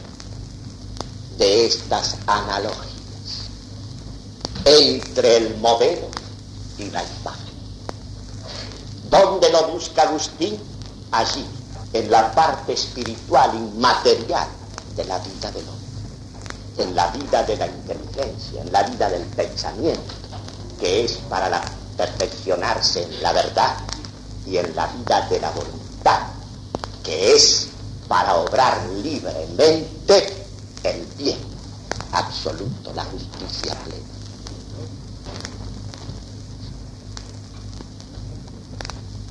[1.39, 2.85] de estas analogías
[4.63, 6.07] entre el modelo
[6.77, 7.55] y la imagen.
[9.09, 10.59] ¿Dónde lo busca Agustín?
[11.09, 11.47] Allí,
[11.93, 14.47] en la parte espiritual inmaterial
[14.95, 19.23] de la vida del hombre, en la vida de la inteligencia, en la vida del
[19.23, 20.21] pensamiento
[20.81, 21.61] que es para la,
[21.95, 23.77] perfeccionarse en la verdad
[24.47, 26.21] y en la vida de la voluntad,
[27.03, 27.67] que es
[28.07, 30.47] para obrar libremente
[30.83, 31.37] el bien
[32.11, 34.01] absoluto, la justicia plena.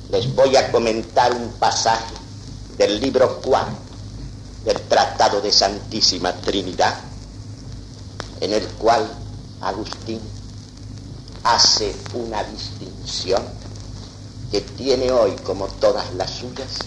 [0.09, 2.15] Les voy a comentar un pasaje
[2.77, 3.75] del libro cuarto
[4.63, 6.97] del Tratado de Santísima Trinidad,
[8.39, 9.09] en el cual
[9.59, 10.21] Agustín
[11.43, 13.43] hace una distinción
[14.51, 16.79] que tiene hoy, como todas las suyas,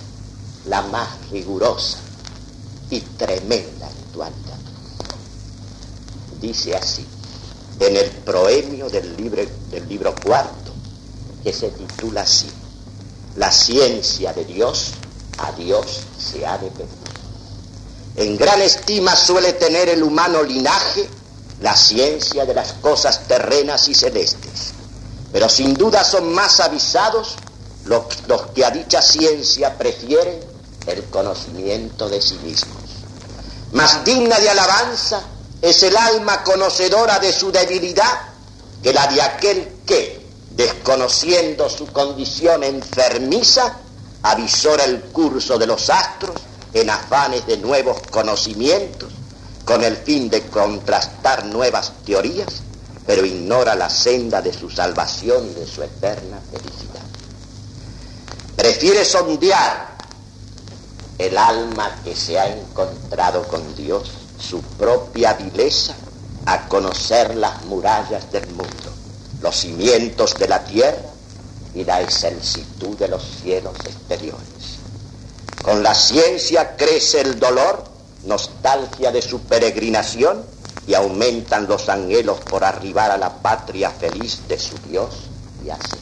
[0.67, 1.99] la más rigurosa
[2.91, 4.59] y tremenda actualidad.
[6.41, 7.07] Dice así,
[7.81, 10.73] en el proemio del libro, del libro cuarto,
[11.43, 12.51] que se titula así,
[13.37, 14.93] La ciencia de Dios,
[15.39, 16.89] a Dios se ha de pedir.
[18.17, 21.09] En gran estima suele tener el humano linaje
[21.65, 24.75] la ciencia de las cosas terrenas y celestes.
[25.33, 27.37] Pero sin duda son más avisados
[27.87, 30.41] los, los, que a dicha ciencia prefieren
[30.87, 32.77] el conocimiento de sí mismos.
[33.73, 35.23] Más digna de alabanza
[35.63, 38.13] es el alma conocedora de su debilidad
[38.83, 43.79] que la de aquel que, desconociendo su condición enfermiza,
[44.23, 46.37] avisora el curso de los astros
[46.75, 49.14] en afanes de nuevos conocimientos
[49.65, 52.63] con el fin de contrastar nuevas teorías,
[53.07, 57.03] pero ignora la senda de su salvación y de su eterna felicidad.
[58.57, 59.95] Prefiere sondear
[61.19, 65.95] el alma que se ha encontrado con Dios, su propia vileza,
[66.47, 68.93] a conocer las murallas del mundo,
[69.41, 71.11] los cimientos de la tierra
[71.75, 74.79] y la excelsitud de los cielos exteriores.
[75.63, 77.94] Con la ciencia crece el dolor
[78.27, 80.45] nostalgia de su peregrinación
[80.87, 85.15] y aumentan los anhelos por arribar a la patria feliz de su Dios
[85.65, 85.97] y así.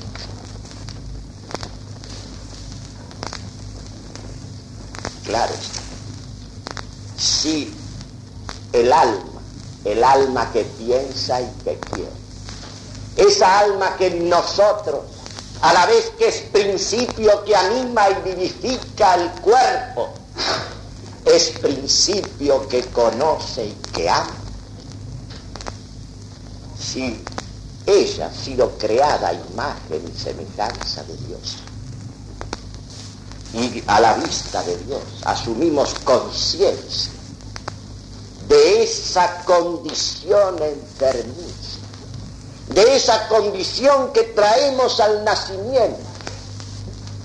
[5.25, 5.55] Claro
[7.23, 7.73] Sí,
[8.73, 9.41] el alma,
[9.85, 12.11] el alma que piensa y que quiere.
[13.17, 15.03] Esa alma que en nosotros,
[15.61, 20.13] a la vez que es principio que anima y vivifica el cuerpo,
[21.33, 24.37] es principio que conoce y que ama.
[26.79, 27.25] Sí,
[27.87, 31.57] ella ha sido creada a imagen y semejanza de Dios.
[33.55, 37.13] Y a la vista de Dios asumimos conciencia
[38.49, 41.79] de esa condición enfermiza,
[42.69, 45.99] de esa condición que traemos al nacimiento,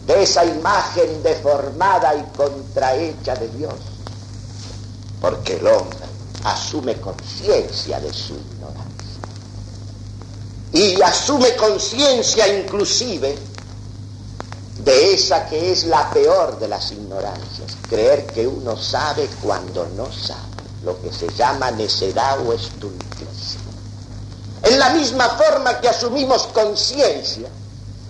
[0.06, 3.74] de esa imagen deformada y contrahecha de Dios,
[5.22, 5.98] porque el hombre
[6.44, 8.88] asume conciencia de su ignorancia
[10.74, 13.38] y asume conciencia inclusive
[14.80, 20.06] de esa que es la peor de las ignorancias, creer que uno sabe cuando no
[20.12, 20.42] sabe
[20.84, 23.60] lo que se llama necedad o estulticia.
[24.64, 27.50] En la misma forma que asumimos conciencia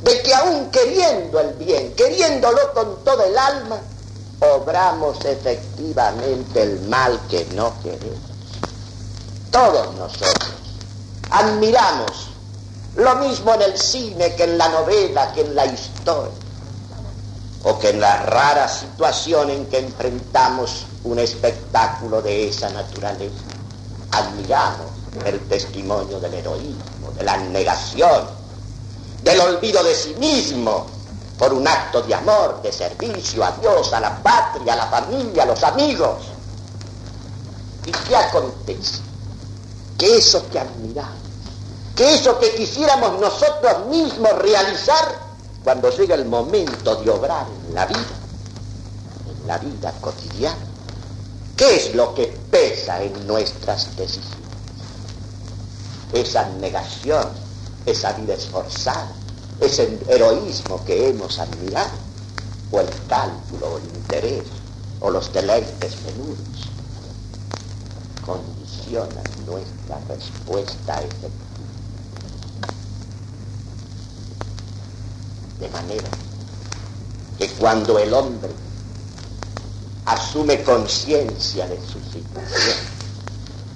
[0.04, 3.80] de que aún queriendo el bien, queriéndolo con todo el alma,
[4.40, 8.20] obramos efectivamente el mal que no queremos.
[9.52, 10.52] Todos nosotros
[11.30, 12.30] admiramos
[12.96, 16.32] lo mismo en el cine que en la novela, que en la historia,
[17.64, 23.44] o que en la rara situación en que enfrentamos un espectáculo de esa naturaleza.
[24.12, 24.88] Admiramos
[25.26, 28.24] el testimonio del heroísmo, de la negación,
[29.24, 30.97] del olvido de sí mismo
[31.38, 35.44] por un acto de amor, de servicio a Dios, a la patria, a la familia,
[35.44, 36.18] a los amigos.
[37.86, 39.00] ¿Y qué acontece?
[39.98, 41.14] Que eso que admiramos,
[41.96, 45.28] que eso que quisiéramos nosotros mismos realizar,
[45.64, 48.00] cuando llega el momento de obrar en la vida,
[49.42, 50.68] en la vida cotidiana,
[51.58, 54.38] ¿Qué es lo que pesa en nuestras decisiones?
[56.14, 57.28] Esa negación,
[57.84, 59.12] esa vida esforzada,
[59.60, 61.92] ese heroísmo que hemos admirado,
[62.72, 64.44] o el cálculo, o el interés,
[65.00, 66.70] o los deleites menudos,
[68.26, 71.32] condicionan nuestra respuesta efectiva.
[75.60, 76.10] De manera
[77.38, 78.52] que cuando el hombre
[80.08, 82.78] asume conciencia de su situación.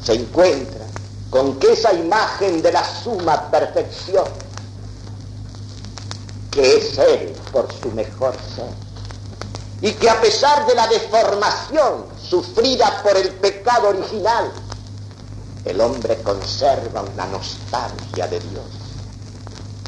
[0.04, 0.86] Se encuentra
[1.30, 4.24] con que esa imagen de la suma perfección,
[6.52, 8.70] que es Él por su mejor ser,
[9.82, 14.52] y que a pesar de la deformación sufrida por el pecado original,
[15.66, 18.66] el hombre conserva una nostalgia de Dios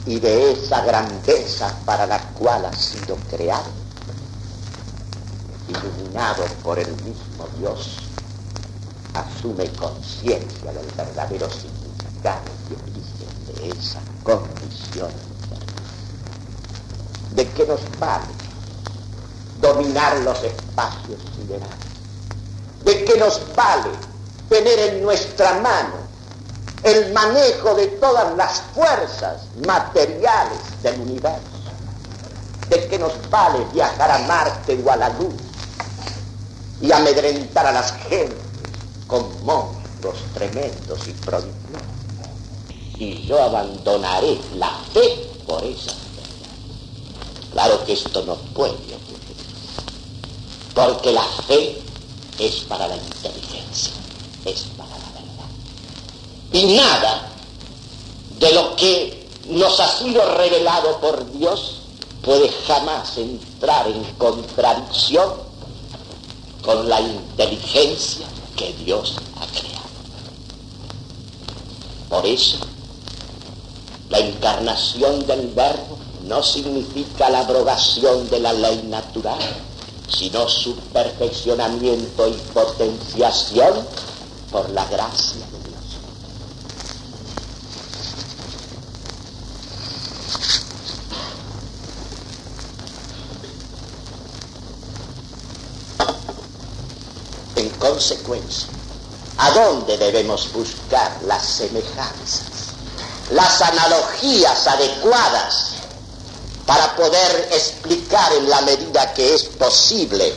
[0.06, 3.84] y de esa grandeza para la cual ha sido creado
[5.68, 7.98] iluminado por el mismo Dios,
[9.14, 15.33] asume conciencia del verdadero significado y origen de esa condición
[17.36, 18.26] ¿De qué nos vale
[19.62, 21.76] dominar los espacios siderales?
[22.84, 23.90] ¿De qué nos vale
[24.50, 25.96] tener en nuestra mano
[26.84, 31.42] el manejo de todas las fuerzas materiales del universo?
[32.70, 35.54] ¿De qué nos vale viajar a Marte o a la Luna?
[36.84, 38.38] y amedrentar a las gentes
[39.08, 41.54] con monstruos tremendos y prodigiosos.
[42.98, 45.94] Y yo abandonaré la fe por esa
[47.54, 49.38] Claro que esto no puede ocurrir,
[50.74, 51.80] porque la fe
[52.40, 53.94] es para la inteligencia,
[54.44, 55.50] es para la verdad.
[56.52, 57.30] Y nada
[58.40, 61.82] de lo que nos ha sido revelado por Dios
[62.24, 65.32] puede jamás entrar en contradicción
[66.64, 68.26] con la inteligencia
[68.56, 69.84] que Dios ha creado.
[72.10, 72.58] Por eso,
[74.10, 75.93] la encarnación del verbo
[76.24, 79.40] no significa la abrogación de la ley natural,
[80.08, 83.74] sino su perfeccionamiento y potenciación
[84.52, 85.46] por la gracia
[97.84, 98.70] consecuencia,
[99.38, 102.72] ¿a dónde debemos buscar las semejanzas,
[103.32, 105.73] las analogías adecuadas
[106.66, 110.34] para poder explicar en la medida que es posible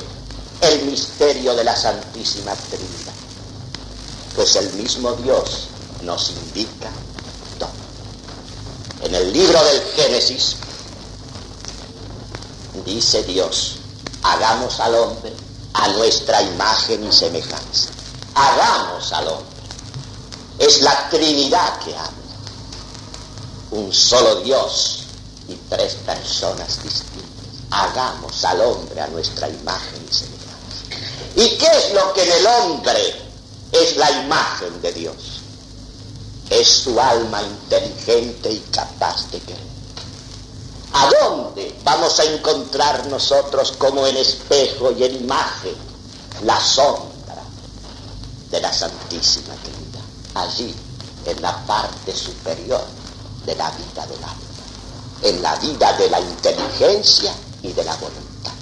[0.61, 3.15] el misterio de la Santísima Trinidad?
[4.35, 5.69] Pues el mismo Dios
[6.03, 6.91] nos indica
[7.59, 7.71] todo.
[9.03, 10.57] En el libro del Génesis
[12.85, 13.77] dice Dios,
[14.23, 15.33] hagamos al hombre
[15.75, 17.91] a nuestra imagen y semejanza.
[18.35, 19.57] Hagamos al hombre.
[20.59, 22.13] Es la Trinidad que habla.
[23.73, 24.96] Un solo Dios
[25.69, 27.27] tres personas distintas.
[27.71, 30.47] Hagamos al hombre a nuestra imagen y semejanza.
[31.35, 33.15] ¿Y qué es lo que en el hombre
[33.73, 35.17] es la imagen de Dios?
[36.49, 39.77] Es su alma inteligente y capaz de querer.
[40.93, 45.75] ¿A dónde vamos a encontrar nosotros como en espejo y en imagen
[46.45, 47.43] la sombra
[48.51, 50.05] de la Santísima Trinidad?
[50.35, 50.75] Allí,
[51.27, 52.85] en la parte superior
[53.45, 54.46] de la vida del alma,
[55.23, 58.53] en la vida de la inteligencia y de la voluntad.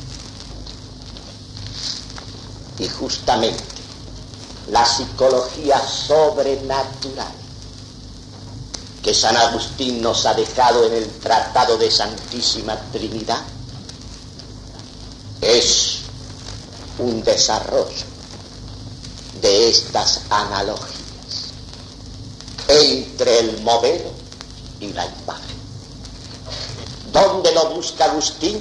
[2.78, 3.64] Y justamente
[4.70, 7.32] la psicología sobrenatural
[9.02, 13.42] que San Agustín nos ha dejado en el Tratado de Santísima Trinidad
[15.42, 15.98] es
[16.98, 18.04] un desarrollo
[19.42, 20.94] de estas analogías
[22.66, 24.10] entre el modelo
[24.80, 25.43] y la imagen.
[27.14, 28.60] ¿Dónde lo busca Agustín?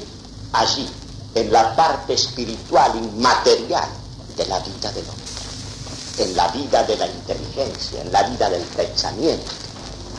[0.52, 0.88] Allí,
[1.34, 3.90] en la parte espiritual inmaterial
[4.38, 5.24] de la vida del hombre,
[6.20, 9.52] en la vida de la inteligencia, en la vida del pensamiento,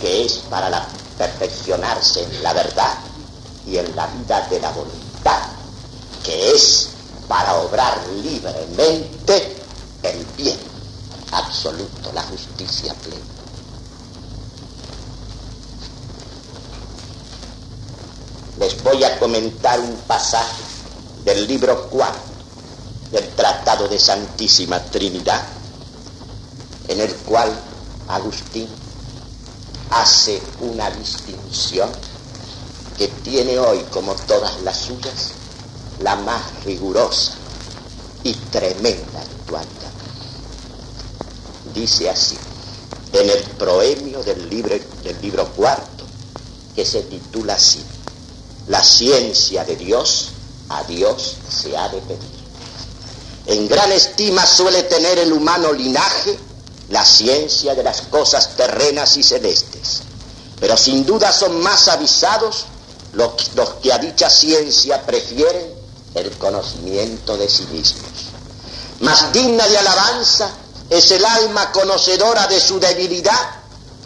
[0.00, 0.84] que es para la,
[1.16, 2.98] perfeccionarse en la verdad
[3.68, 5.42] y en la vida de la voluntad,
[6.24, 6.88] que es
[7.28, 9.56] para obrar libremente
[10.02, 10.58] el bien
[11.30, 13.33] absoluto, la justicia plena.
[18.58, 20.62] Les voy a comentar un pasaje
[21.24, 22.20] del libro cuarto
[23.10, 25.42] del Tratado de Santísima Trinidad,
[26.88, 27.52] en el cual
[28.08, 28.68] Agustín
[29.90, 31.90] hace una distinción
[32.96, 35.32] que tiene hoy, como todas las suyas,
[36.00, 37.34] la más rigurosa
[38.22, 39.92] y tremenda actualidad.
[41.74, 42.36] Dice así,
[43.12, 46.04] en el proemio del libro, del libro cuarto,
[46.74, 47.84] que se titula así,
[48.68, 50.30] La ciencia de Dios,
[50.68, 52.44] a Dios se ha de pedir.
[53.46, 56.38] En gran estima suele tener el humano linaje
[56.88, 60.02] la ciencia de las cosas terrenas y celestes.
[60.60, 62.64] Pero sin duda son más avisados
[63.12, 63.32] los,
[63.82, 65.74] que a dicha ciencia prefieren
[66.14, 68.08] el conocimiento de sí mismos.
[69.00, 70.50] Más digna de alabanza
[70.88, 73.50] es el alma conocedora de su debilidad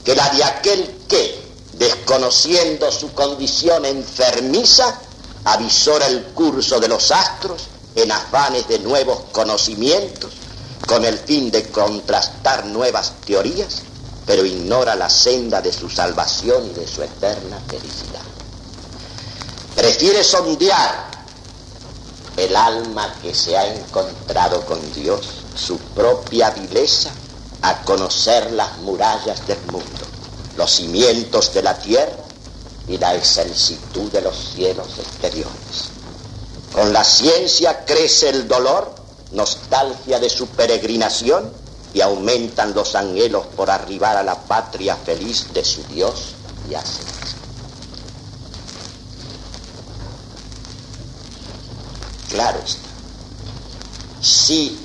[0.05, 1.48] que la de aquel que,
[1.79, 4.99] desconociendo su condición enfermiza,
[5.45, 7.63] avisora el curso de los astros
[7.95, 10.31] en afanes de nuevos conocimientos
[10.87, 13.83] con el fin de contrastar nuevas teorías,
[14.27, 18.23] pero ignora la senda de su salvación y de su eterna felicidad.
[19.75, 21.09] Prefiere sondear
[22.37, 27.11] el alma que se ha encontrado con Dios, su propia vileza,
[27.63, 30.07] a conocer las murallas del mundo,
[30.59, 32.17] los cimientos de la tierra
[32.89, 35.91] y la excelsitud de los cielos exteriores.
[36.75, 38.93] Con la ciencia crece el dolor
[39.31, 41.53] nostalgia de su peregrinación
[41.95, 46.35] y aumentan los anhelos por arribar a la patria feliz de su Dios
[46.69, 47.03] y así.
[52.31, 52.89] Claro está.
[54.21, 54.77] Si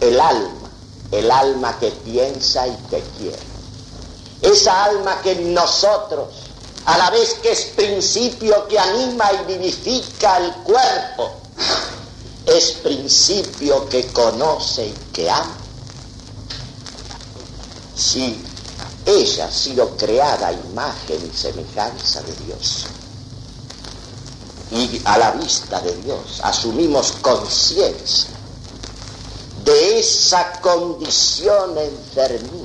[0.00, 0.50] el alma,
[1.12, 3.51] el alma que piensa y que quiere,
[4.42, 6.28] esa alma que en nosotros,
[6.84, 11.32] a la vez que es principio que anima y vivifica el cuerpo,
[12.44, 15.56] es principio que conoce y que ama.
[17.94, 18.42] Si
[19.06, 22.86] ella ha sido creada a imagen y semejanza de Dios,
[24.72, 28.30] y a la vista de Dios asumimos conciencia
[29.64, 32.61] de esa condición enfermiza,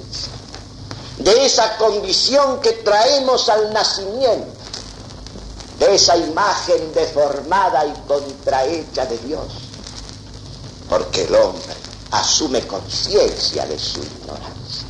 [1.20, 4.48] de esa condición que traemos al nacimiento,
[5.80, 9.68] de esa imagen deformada y contrahecha de Dios
[10.90, 11.74] porque el hombre
[12.12, 14.88] asume conciencia de su ignorancia.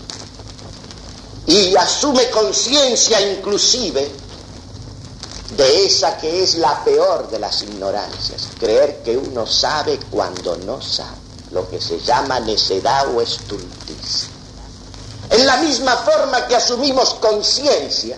[1.47, 4.11] Y asume conciencia inclusive
[5.55, 10.81] de esa que es la peor de las ignorancias, creer que uno sabe cuando no
[10.81, 11.15] sabe,
[11.51, 14.29] lo que se llama necedad o estulticia.
[15.37, 18.17] En la misma forma que asumimos conciencia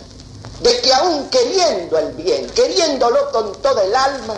[0.62, 4.36] de que aún queriendo el bien, queriéndolo con todo el alma,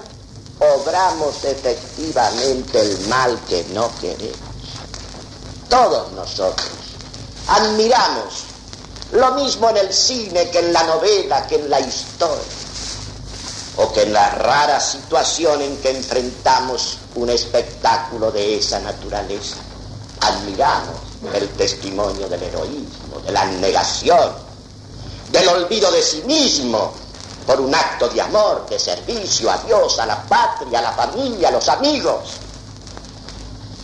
[0.57, 4.35] obramos efectivamente el mal que no queremos.
[5.69, 6.71] Todos nosotros
[7.49, 8.45] admiramos
[9.11, 12.41] lo mismo en el cine que en la novela, que en la historia.
[13.77, 19.57] o que en la rara situación en que enfrentamos un espectáculo de esa naturaleza,
[20.19, 24.31] admiramos el testimonio del heroísmo, de la negación,
[25.31, 26.93] del olvido de sí mismo
[27.45, 31.49] por un acto de amor, de servicio a Dios, a la patria, a la familia,
[31.49, 32.21] a los amigos.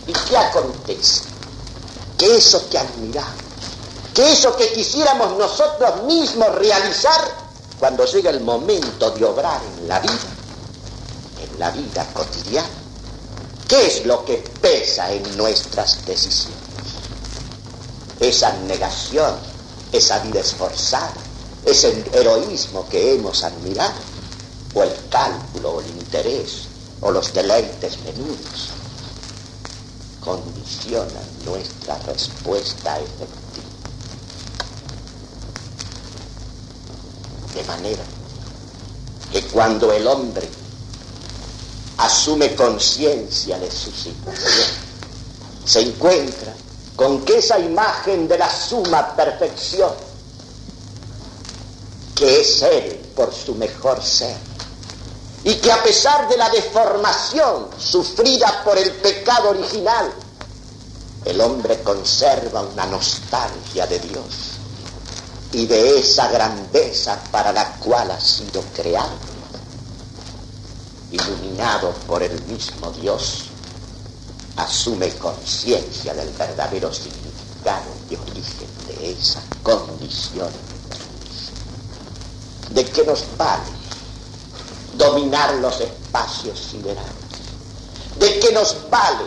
[0.06, 1.22] ¿Y qué acontece?
[2.16, 3.32] Que eso que admiramos,
[4.14, 10.00] que eso que quisiéramos nosotros mismos realizar, cuando llega el momento de obrar en la
[10.00, 10.12] vida,
[11.40, 12.68] en la vida cotidiana,
[13.68, 16.57] ¿qué es lo que pesa en nuestras decisiones?
[18.20, 19.34] Esa negación,
[19.92, 21.14] esa vida esforzada,
[21.64, 23.94] ese heroísmo que hemos admirado,
[24.74, 26.68] o el cálculo, o el interés,
[27.00, 28.70] o los deleites menudos,
[30.20, 33.38] condicionan nuestra respuesta efectiva.
[37.54, 38.02] De manera
[39.32, 40.48] que cuando el hombre
[41.98, 44.66] asume conciencia de su situación,
[45.64, 46.54] se encuentra
[46.98, 49.92] con que esa imagen de la suma perfección,
[52.16, 54.36] que es Él por su mejor ser,
[55.44, 60.12] y que a pesar de la deformación sufrida por el pecado original,
[61.24, 64.58] el hombre conserva una nostalgia de Dios
[65.52, 69.14] y de esa grandeza para la cual ha sido creado,
[71.12, 73.47] iluminado por el mismo Dios,
[74.58, 80.50] asume conciencia del verdadero significado y origen de esa condición.
[82.70, 83.70] ¿De qué nos vale
[84.94, 87.12] dominar los espacios siderales?
[88.18, 89.24] ¿De qué nos vale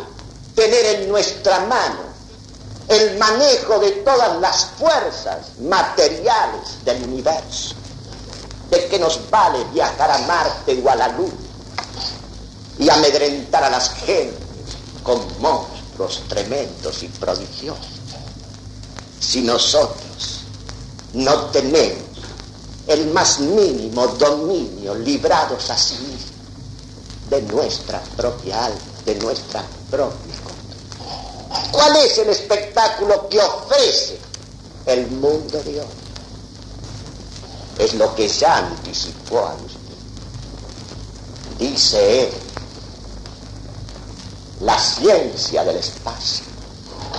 [0.55, 2.11] tener en nuestra mano
[2.87, 7.75] el manejo de todas las fuerzas materiales del universo.
[8.69, 11.33] ¿De qué nos vale viajar a Marte o a la Luna
[12.79, 14.40] y amedrentar a las gentes
[15.03, 17.87] con monstruos tremendos y prodigiosos?
[19.19, 20.41] Si nosotros
[21.13, 22.03] no tenemos
[22.87, 26.31] el más mínimo dominio librados a sí mismos
[27.29, 30.41] de nuestra propia alma, de nuestra propia
[31.71, 34.19] ¿Cuál es el espectáculo que ofrece
[34.85, 35.87] el mundo de hoy?
[37.79, 39.79] Es lo que ya anticipó a usted.
[41.57, 42.29] Dice él,
[44.61, 46.45] la ciencia del espacio,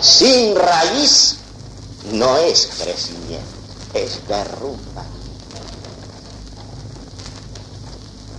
[0.00, 1.36] sin raíz,
[2.12, 3.46] no es crecimiento,
[3.94, 5.04] es derrumba.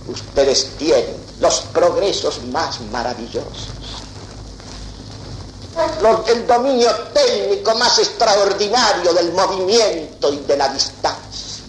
[0.08, 3.68] Ustedes tienen los progresos más maravillosos
[6.28, 11.64] el dominio técnico más extraordinario del movimiento y de la distancia.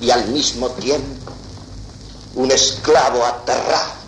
[0.00, 1.32] Y al mismo tiempo
[2.34, 3.99] un esclavo aterrado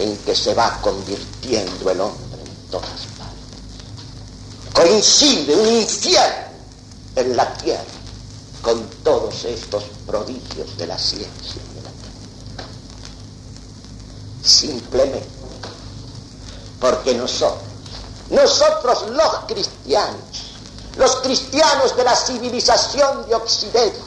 [0.00, 2.88] en que se va convirtiendo el hombre en todas
[3.18, 4.72] partes.
[4.72, 6.50] Coincide un infierno
[7.16, 7.84] en la tierra
[8.62, 12.64] con todos estos prodigios de la ciencia y de la técnica.
[14.42, 15.40] Simplemente
[16.80, 17.60] porque nosotros,
[18.30, 20.56] nosotros los cristianos,
[20.96, 24.00] los cristianos de la civilización de Occidente,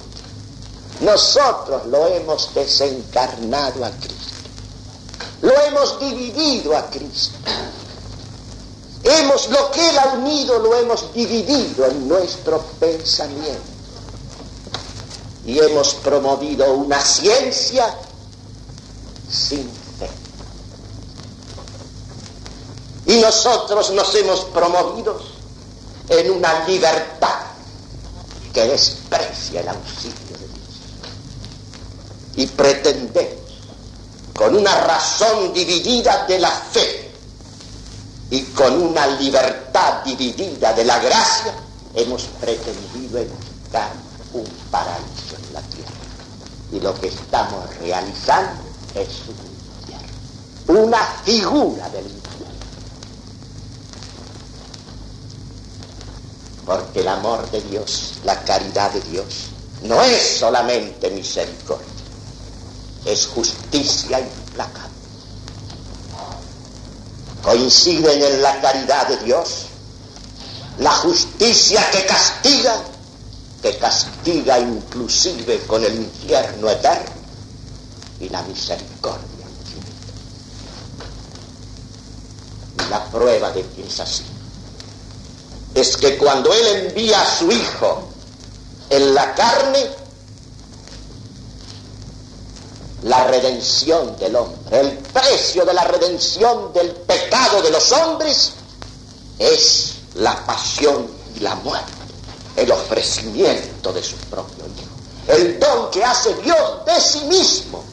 [1.01, 4.22] nosotros lo hemos desencarnado a Cristo.
[5.43, 7.37] Lo hemos dividido a Cristo.
[9.03, 13.61] Hemos, lo que Él ha unido lo hemos dividido en nuestro pensamiento.
[15.45, 17.93] Y hemos promovido una ciencia
[19.29, 19.69] sin
[23.05, 25.19] Y nosotros nos hemos promovido
[26.07, 27.41] en una libertad
[28.53, 30.69] que desprecia el auxilio de Dios.
[32.37, 33.42] Y pretendemos,
[34.53, 37.11] con una razón dividida de la fe
[38.29, 41.55] y con una libertad dividida de la gracia,
[41.95, 43.89] hemos pretendido buscar
[44.31, 45.91] un paraíso en la tierra.
[46.71, 48.61] Y lo que estamos realizando
[48.93, 49.35] es un
[50.69, 52.53] infierno, una figura del infierno
[56.63, 59.47] Porque el amor de Dios, la caridad de Dios,
[59.81, 61.87] no es solamente misericordia,
[63.05, 64.21] es justicia
[64.53, 64.89] implacable.
[67.41, 69.65] Coinciden en la caridad de Dios
[70.79, 72.81] la justicia que castiga,
[73.61, 77.11] que castiga inclusive con el infierno eterno,
[78.19, 79.45] y la misericordia
[82.79, 84.23] Y la prueba de que es así
[85.75, 88.07] es que cuando Él envía a su Hijo
[88.89, 90.02] en la carne,
[93.03, 94.79] la redención del hombre.
[94.79, 98.53] El precio de la redención del pecado de los hombres
[99.39, 101.91] es la pasión y la muerte,
[102.55, 107.83] el ofrecimiento de su propio Hijo, el don que hace Dios de sí mismo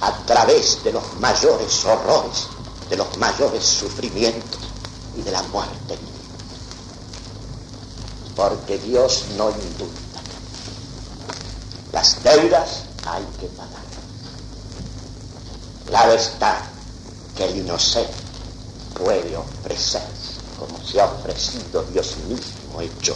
[0.00, 2.46] a través de los mayores horrores,
[2.88, 4.60] de los mayores sufrimientos
[5.16, 5.98] y de la muerte.
[8.34, 10.22] Porque Dios no indulta.
[11.92, 13.82] Las deudas hay que pagar.
[15.86, 16.62] Claro está
[17.36, 18.12] que el inocente
[18.94, 23.14] puede ofrecerse como se ha ofrecido Dios mismo, hecho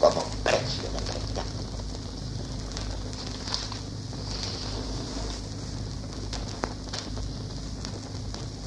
[0.00, 1.50] como precio de rescate.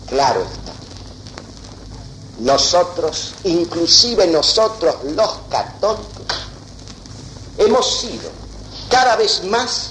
[0.08, 0.74] Claro está.
[2.40, 6.26] Nosotros, inclusive nosotros los católicos,
[7.58, 8.30] hemos sido
[8.90, 9.90] cada vez más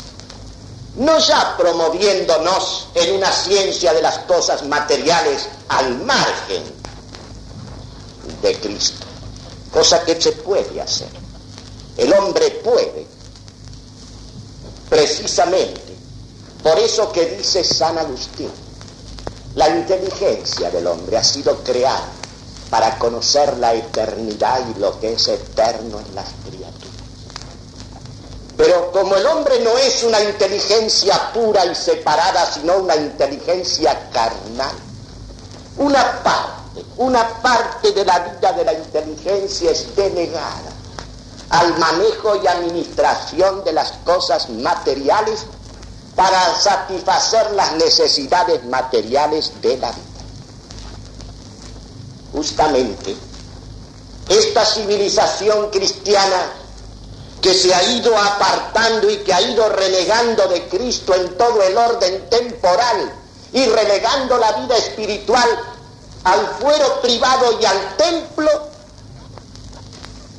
[0.97, 6.63] no ya promoviéndonos en una ciencia de las cosas materiales al margen
[8.43, 9.05] de Cristo,
[9.73, 11.09] cosa que se puede hacer.
[11.97, 13.07] El hombre puede,
[14.89, 15.95] precisamente,
[16.63, 18.51] por eso que dice San Agustín,
[19.55, 22.09] la inteligencia del hombre ha sido creada
[22.71, 26.27] para conocer la eternidad y lo que es eterno en las.
[28.57, 34.75] Pero como el hombre no es una inteligencia pura y separada, sino una inteligencia carnal,
[35.79, 40.73] una parte, una parte de la vida de la inteligencia es denegada
[41.51, 45.47] al manejo y administración de las cosas materiales
[46.15, 50.03] para satisfacer las necesidades materiales de la vida.
[52.33, 53.17] Justamente,
[54.29, 56.64] esta civilización cristiana
[57.45, 61.77] que se ha ido apartando y que ha ido relegando de Cristo en todo el
[61.77, 63.13] orden temporal
[63.53, 65.47] y relegando la vida espiritual
[66.25, 68.49] al fuero privado y al templo,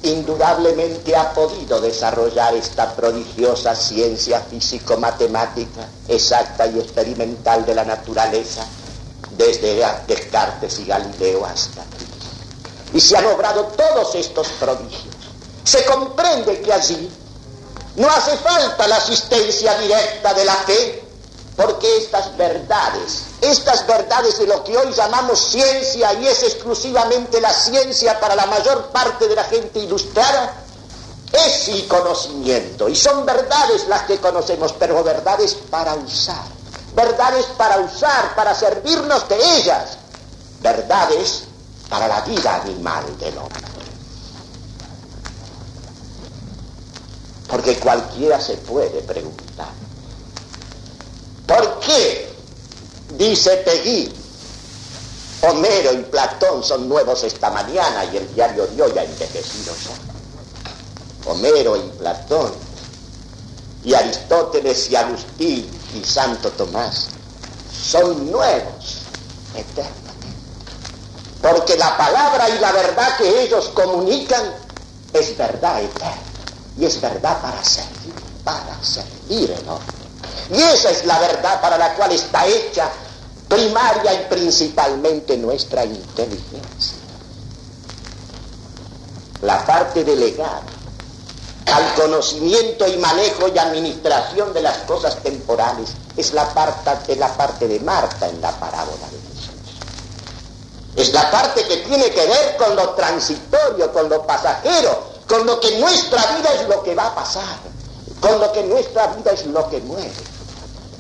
[0.02, 8.66] indudablemente ha podido desarrollar esta prodigiosa ciencia físico-matemática exacta y experimental de la naturaleza,
[9.38, 12.16] desde Descartes y Galileo hasta Cristo.
[12.96, 15.15] Y se han obrado todos estos prodigios
[15.66, 17.12] se comprende que allí
[17.96, 21.04] no hace falta la asistencia directa de la fe,
[21.56, 27.52] porque estas verdades, estas verdades de lo que hoy llamamos ciencia y es exclusivamente la
[27.52, 30.54] ciencia para la mayor parte de la gente ilustrada,
[31.32, 36.44] es sí conocimiento y son verdades las que conocemos, pero verdades para usar,
[36.94, 39.98] verdades para usar, para servirnos de ellas,
[40.60, 41.46] verdades
[41.90, 43.75] para la vida animal del hombre.
[47.48, 49.70] Porque cualquiera se puede preguntar,
[51.46, 52.34] ¿por qué,
[53.18, 54.12] dice Peggy,
[55.42, 61.32] Homero y Platón son nuevos esta mañana y el diario de hoy ha envejecido ya?
[61.32, 62.52] Homero y Platón,
[63.84, 67.10] y Aristóteles y Agustín y Santo Tomás
[67.72, 69.04] son nuevos
[69.54, 70.06] eternamente.
[71.42, 74.44] Porque la palabra y la verdad que ellos comunican
[75.14, 76.35] es verdad eterna.
[76.78, 78.14] Y es verdad para servir,
[78.44, 79.96] para servir el hombre.
[80.52, 82.90] Y esa es la verdad para la cual está hecha
[83.48, 86.98] primaria y principalmente nuestra inteligencia.
[89.42, 90.64] La parte delegada
[91.72, 97.30] al conocimiento y manejo y administración de las cosas temporales es la parte, es la
[97.36, 99.52] parte de Marta en la parábola de Jesús.
[100.96, 105.60] Es la parte que tiene que ver con lo transitorio, con lo pasajero, con lo
[105.60, 107.58] que nuestra vida es lo que va a pasar,
[108.20, 110.12] con lo que nuestra vida es lo que muere.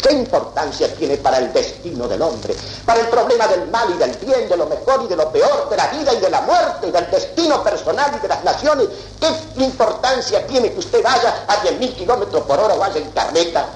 [0.01, 2.55] ¿Qué importancia tiene para el destino del hombre?
[2.85, 5.67] Para el problema del mal y del bien, de lo mejor y de lo peor,
[5.67, 8.87] de la vida y de la muerte, del destino personal y de las naciones.
[9.19, 13.67] ¿Qué importancia tiene que usted vaya a 10.000 kilómetros por hora o vaya en carreta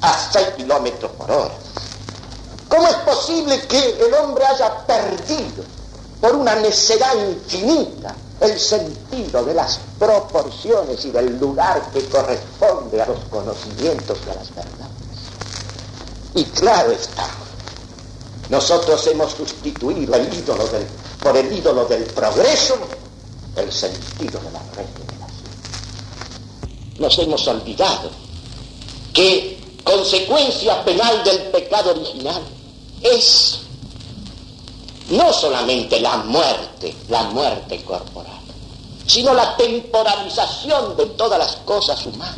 [0.00, 1.54] a 6 kilómetros por hora?
[2.70, 5.62] ¿Cómo es posible que el hombre haya perdido
[6.22, 13.06] por una necedad infinita el sentido de las proporciones y del lugar que corresponde a
[13.06, 14.86] los conocimientos y a las verdades.
[16.34, 17.28] Y claro está,
[18.50, 20.86] nosotros hemos sustituido el ídolo del,
[21.22, 22.76] por el ídolo del progreso
[23.56, 25.50] el sentido de la regeneración.
[26.98, 28.10] Nos hemos olvidado
[29.12, 32.42] que consecuencia penal del pecado original
[33.02, 33.60] es
[35.10, 38.40] no solamente la muerte, la muerte corporal,
[39.06, 42.36] sino la temporalización de todas las cosas humanas.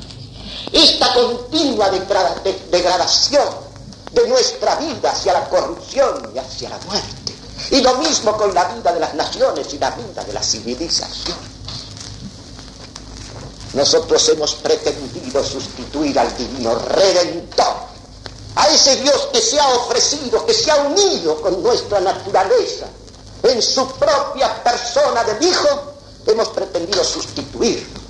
[0.72, 3.48] esta continua degradación
[4.12, 7.34] de nuestra vida hacia la corrupción y hacia la muerte.
[7.70, 11.36] Y lo mismo con la vida de las naciones y la vida de la civilización.
[13.74, 17.76] Nosotros hemos pretendido sustituir al divino redentor,
[18.58, 22.86] a ese Dios que se ha ofrecido, que se ha unido con nuestra naturaleza
[23.44, 25.92] en su propia persona del Hijo,
[26.26, 28.00] hemos pretendido sustituirlo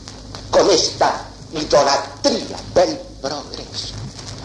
[0.51, 3.95] con esta idolatría del progreso.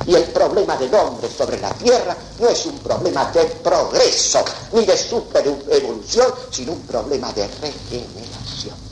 [0.05, 4.43] Y el problema del hombre sobre la tierra no es un problema de progreso
[4.73, 8.82] ni de superevolución, sino un problema de regeneración.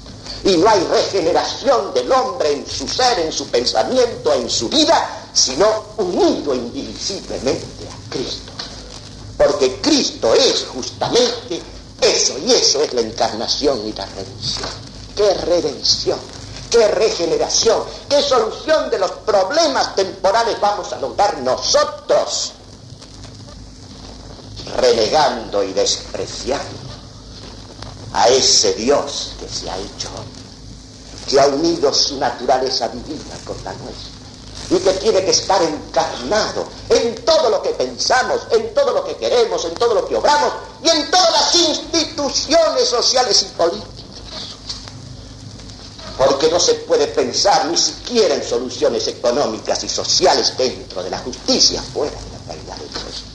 [0.43, 5.27] Y no hay regeneración del hombre en su ser, en su pensamiento, en su vida,
[5.33, 5.67] sino
[5.97, 8.51] unido indivisiblemente a Cristo.
[9.37, 11.61] Porque Cristo es justamente
[12.01, 14.69] eso, y eso es la encarnación y la redención.
[15.15, 16.19] ¡Qué redención!
[16.71, 22.53] qué regeneración, qué solución de los problemas temporales vamos a lograr nosotros,
[24.77, 26.80] renegando y despreciando
[28.13, 30.09] a ese Dios que se ha hecho
[31.27, 34.21] que ha unido su naturaleza divina con la nuestra
[34.69, 39.15] y que tiene que estar encarnado en todo lo que pensamos, en todo lo que
[39.17, 40.53] queremos, en todo lo que obramos
[40.83, 43.91] y en todas las instituciones sociales y políticas
[46.17, 51.17] porque no se puede pensar ni siquiera en soluciones económicas y sociales dentro de la
[51.17, 53.30] justicia, fuera de la caridad de.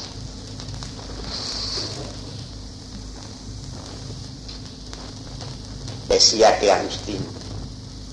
[6.16, 7.22] Decía que Agustín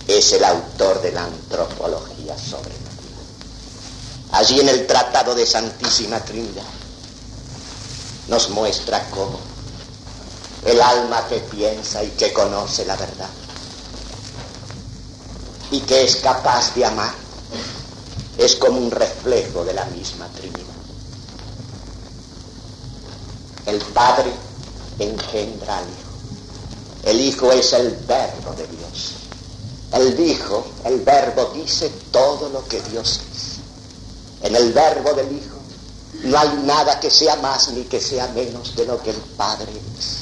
[0.09, 3.23] es el autor de la antropología sobrenatural.
[4.33, 6.65] Allí en el Tratado de Santísima Trinidad
[8.27, 9.39] nos muestra cómo
[10.65, 13.29] el alma que piensa y que conoce la verdad
[15.71, 17.13] y que es capaz de amar,
[18.37, 20.75] es como un reflejo de la misma Trinidad.
[23.65, 24.33] El Padre
[24.99, 26.02] engendra al Hijo.
[27.03, 29.13] El Hijo es el verbo de Dios.
[29.91, 34.47] El Hijo, el verbo dice todo lo que Dios es.
[34.47, 35.57] En el verbo del Hijo
[36.23, 39.71] no hay nada que sea más ni que sea menos de lo que el Padre
[39.97, 40.19] es.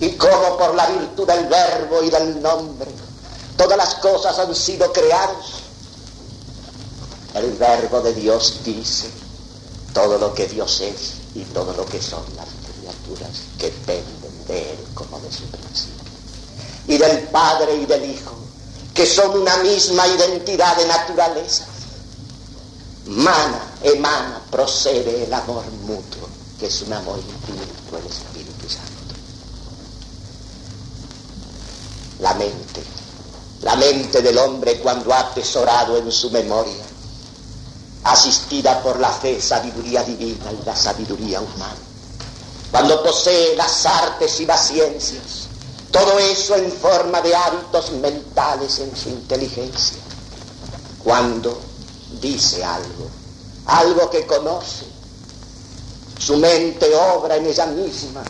[0.00, 2.90] Y como por la virtud del verbo y del nombre
[3.60, 5.60] Todas las cosas han sido creadas.
[7.34, 9.10] El verbo de Dios dice
[9.92, 14.19] todo lo que Dios es y todo lo que son las criaturas que dependen
[14.50, 16.10] de Él como de su principio.
[16.88, 18.34] Y del Padre y del Hijo,
[18.94, 21.66] que son una misma identidad de naturaleza.
[23.06, 26.28] Mana, emana, procede el amor mutuo,
[26.58, 29.14] que es un amor infinito, el Espíritu Santo.
[32.20, 32.82] La mente
[33.62, 36.82] la mente del hombre cuando ha atesorado en su memoria,
[38.04, 41.76] asistida por la fe, sabiduría divina y la sabiduría humana,
[42.70, 45.48] cuando posee las artes y las ciencias,
[45.90, 49.98] todo eso en forma de hábitos mentales en su inteligencia,
[51.02, 51.58] cuando
[52.20, 53.08] dice algo,
[53.66, 54.86] algo que conoce,
[56.18, 58.22] su mente obra en ella misma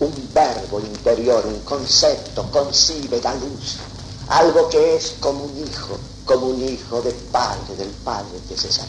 [0.00, 3.76] un verbo interior, un concepto, concibe, la luz,
[4.28, 8.70] algo que es como un hijo, como un hijo de padre, del padre que se
[8.70, 8.88] sabe.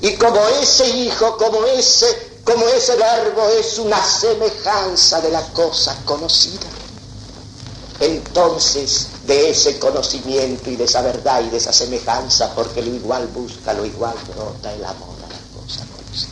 [0.00, 5.94] Y como ese hijo, como ese, como ese verbo es una semejanza de la cosa
[6.06, 6.66] conocida,
[8.00, 13.26] entonces de ese conocimiento y de esa verdad y de esa semejanza, porque lo igual
[13.26, 16.30] busca, lo igual brota el amor a la cosa conocida.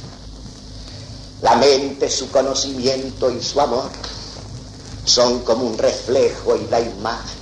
[1.43, 3.91] La mente, su conocimiento y su amor
[5.05, 7.41] son como un reflejo y la imagen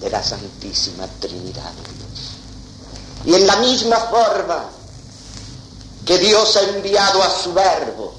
[0.00, 2.30] de la Santísima Trinidad de Dios.
[3.24, 4.79] Y en la misma forma
[6.04, 8.12] que Dios ha enviado a su verbo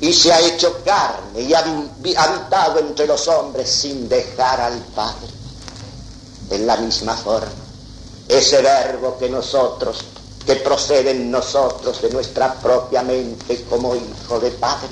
[0.00, 5.28] y se ha hecho carne y ha habitado entre los hombres sin dejar al Padre,
[6.50, 7.50] en la misma forma,
[8.28, 10.04] ese verbo que nosotros,
[10.46, 14.88] que procede en nosotros de nuestra propia mente como hijo de Padre,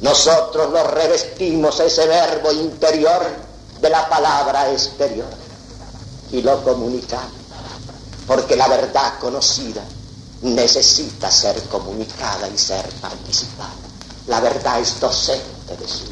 [0.00, 3.26] nosotros lo revestimos ese verbo interior
[3.80, 5.28] de la palabra exterior
[6.30, 7.37] y lo comunicamos,
[8.28, 9.82] porque la verdad conocida
[10.42, 13.72] necesita ser comunicada y ser participada.
[14.26, 16.04] La verdad es docente de sí,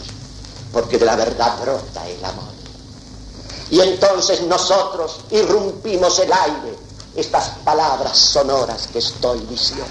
[0.72, 2.56] porque de la verdad brota el amor.
[3.70, 6.78] Y entonces nosotros irrumpimos el aire,
[7.14, 9.84] estas palabras sonoras que estoy diciendo.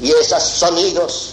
[0.00, 1.30] Y esos sonidos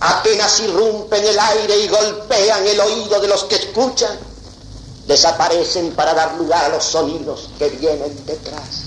[0.00, 4.18] apenas irrumpen el aire y golpean el oído de los que escuchan,
[5.06, 8.82] desaparecen para dar lugar a los sonidos que vienen detrás.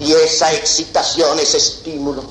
[0.00, 2.22] Y esa excitación, ese estímulo,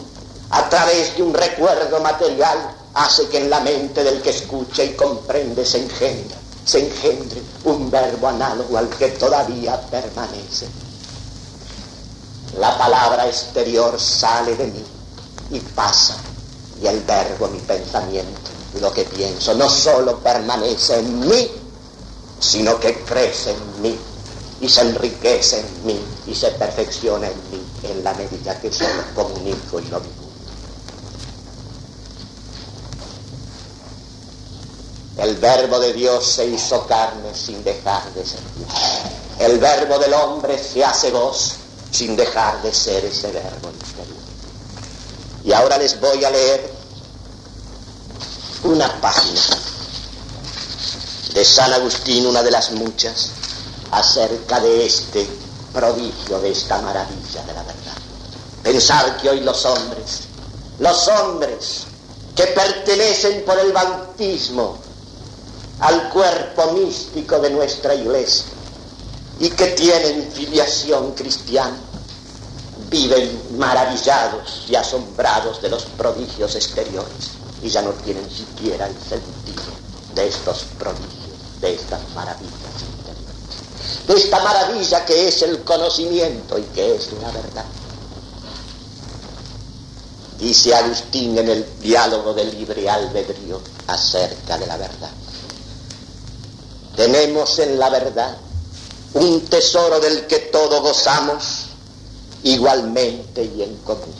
[0.49, 4.93] a través de un recuerdo material, hace que en la mente del que escucha y
[4.93, 10.67] comprende se engendre, se engendre un verbo análogo al que todavía permanece.
[12.57, 14.83] La palabra exterior sale de mí
[15.51, 16.15] y pasa,
[16.81, 21.51] y el verbo, mi pensamiento, lo que pienso, no solo permanece en mí,
[22.39, 23.97] sino que crece en mí
[24.59, 29.03] y se enriquece en mí y se perfecciona en mí en la medida que solo
[29.15, 30.13] comunico y lo vivo.
[35.17, 38.71] El verbo de Dios se hizo carne sin dejar de ser Dios.
[39.39, 41.55] El verbo del hombre se hace voz
[41.91, 44.17] sin dejar de ser ese verbo interior.
[45.43, 46.71] Y ahora les voy a leer
[48.63, 49.41] una página
[51.37, 53.29] de San Agustín, una de las muchas,
[53.91, 55.29] acerca de este
[55.71, 57.93] prodigio, de esta maravilla de la verdad.
[58.63, 60.21] Pensar que hoy los hombres,
[60.79, 61.83] los hombres
[62.35, 64.79] que pertenecen por el bautismo
[65.81, 68.47] al cuerpo místico de nuestra iglesia
[69.39, 71.77] y que tienen filiación cristiana,
[72.89, 77.29] viven maravillados y asombrados de los prodigios exteriores
[77.61, 79.77] y ya no tienen siquiera el sentido
[80.17, 81.26] de estos prodigios,
[81.61, 82.51] de estas maravillas
[82.97, 87.65] interiores, de esta maravilla que es el conocimiento y que es la verdad.
[90.39, 95.09] Dice Agustín en el diálogo de libre albedrío acerca de la verdad.
[96.95, 98.37] Tenemos en la verdad
[99.13, 101.65] un tesoro del que todos gozamos
[102.43, 104.13] igualmente y en común.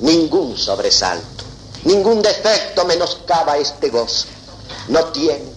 [0.00, 1.44] Ningún sobresalto,
[1.84, 4.26] ningún defecto menoscaba este gozo.
[4.88, 5.51] No tiene,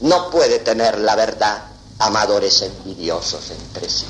[0.00, 1.64] no puede tener la verdad
[1.98, 4.06] amadores envidiosos entre sí.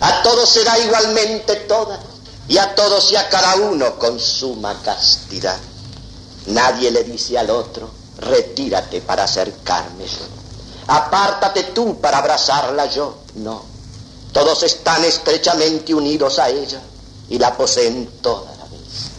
[0.00, 2.00] A todos se da igualmente toda
[2.48, 5.58] y a todos y a cada uno con suma castidad.
[6.46, 10.42] Nadie le dice al otro, retírate para acercarme yo
[10.86, 13.18] apártate tú para abrazarla yo.
[13.34, 13.64] No,
[14.32, 16.80] todos están estrechamente unidos a ella
[17.28, 19.10] y la poseen toda la vez.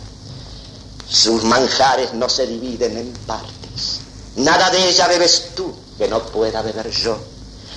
[1.10, 3.52] Sus manjares no se dividen en partes.
[4.36, 7.18] Nada de ella bebes tú que no pueda beber yo.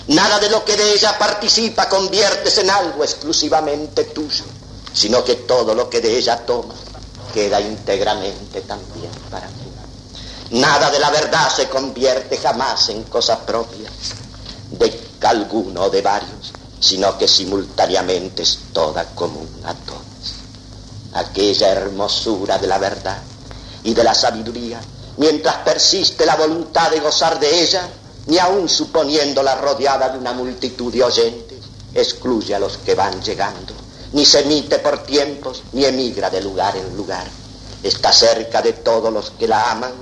[0.09, 4.45] Nada de lo que de ella participa conviertes en algo exclusivamente tuyo,
[4.93, 6.79] sino que todo lo que de ella tomas
[7.35, 9.67] queda íntegramente también para mí.
[10.51, 13.91] Nada de la verdad se convierte jamás en cosa propia
[14.71, 20.01] de alguno o de varios, sino que simultáneamente es toda común a todos.
[21.15, 23.21] Aquella hermosura de la verdad
[23.83, 24.81] y de la sabiduría,
[25.17, 27.89] mientras persiste la voluntad de gozar de ella,
[28.27, 31.59] ni aun suponiéndola rodeada de una multitud de oyentes,
[31.95, 33.73] excluye a los que van llegando,
[34.13, 37.27] ni se emite por tiempos, ni emigra de lugar en lugar.
[37.83, 39.93] Está cerca de todos los que la aman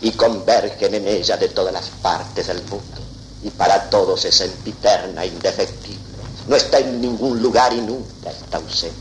[0.00, 3.00] y convergen en ella de todas las partes del mundo.
[3.42, 6.00] Y para todos es sempiterna e indefectible.
[6.48, 8.96] No está en ningún lugar y nunca está ausente.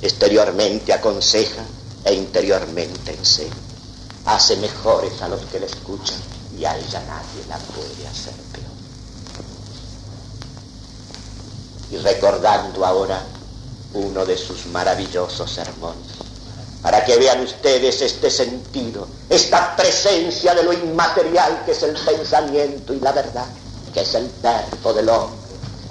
[0.00, 1.62] Exteriormente aconseja
[2.04, 3.71] e interiormente enseña.
[4.24, 6.18] Hace mejores a los que le escuchan
[6.56, 8.72] y a ella nadie la puede hacer peor.
[11.90, 13.20] Y recordando ahora
[13.94, 16.12] uno de sus maravillosos sermones,
[16.80, 22.94] para que vean ustedes este sentido, esta presencia de lo inmaterial que es el pensamiento
[22.94, 23.46] y la verdad,
[23.92, 25.36] que es el verbo del hombre,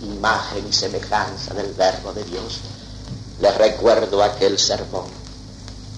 [0.03, 2.59] imagen y semejanza del verbo de Dios.
[3.41, 5.20] Les recuerdo aquel sermón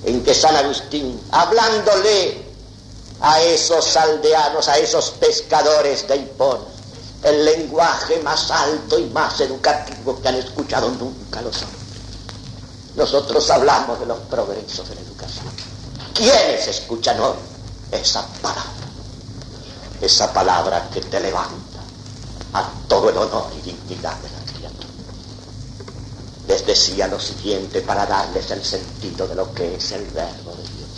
[0.06, 2.43] en que San Agustín, hablándole
[3.22, 6.66] a esos aldeanos, a esos pescadores de Hipona,
[7.24, 11.84] el lenguaje más alto y más educativo que han escuchado nunca los hombres
[12.95, 15.45] nosotros hablamos de los progresos de la educación.
[16.14, 17.36] ¿Quiénes escuchan hoy
[17.91, 18.72] esa palabra?
[19.99, 21.80] Esa palabra que te levanta
[22.54, 24.18] a todo el honor y dignidad.
[26.54, 30.62] Les decía lo siguiente para darles el sentido de lo que es el verbo de
[30.62, 30.89] Dios.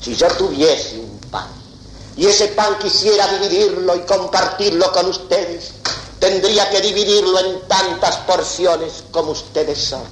[0.00, 1.46] Si yo tuviese un pan
[2.16, 5.72] y ese pan quisiera dividirlo y compartirlo con ustedes,
[6.18, 10.04] tendría que dividirlo en tantas porciones como ustedes son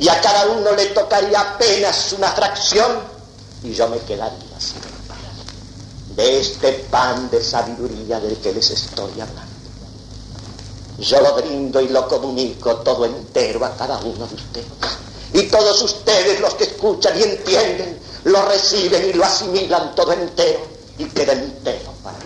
[0.00, 2.90] y a cada uno le tocaría apenas una fracción
[3.62, 5.18] y yo me quedaría sin pan.
[6.16, 9.49] De este pan de sabiduría del que les estoy hablando.
[11.00, 14.66] Yo lo brindo y lo comunico todo entero a cada uno de ustedes.
[15.32, 20.60] Y todos ustedes, los que escuchan y entienden, lo reciben y lo asimilan todo entero
[20.98, 22.24] y queda entero para mí.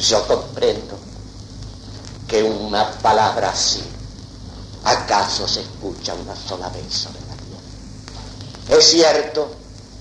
[0.00, 0.98] Yo comprendo
[2.26, 3.82] que una palabra así
[4.84, 8.78] acaso se escucha una sola vez sobre la tierra.
[8.78, 9.48] Es cierto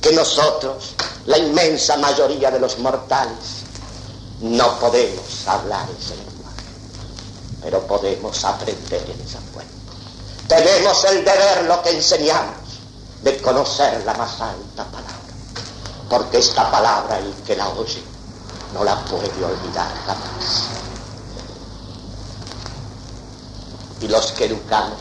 [0.01, 0.93] que nosotros,
[1.27, 3.60] la inmensa mayoría de los mortales,
[4.41, 6.63] no podemos hablar ese lenguaje,
[7.61, 9.71] pero podemos aprender en esa fuente.
[10.47, 12.55] Tenemos el deber, lo que enseñamos,
[13.21, 15.15] de conocer la más alta palabra,
[16.09, 18.03] porque esta palabra el que la oye
[18.73, 20.65] no la puede olvidar jamás.
[24.01, 24.99] Y los que educamos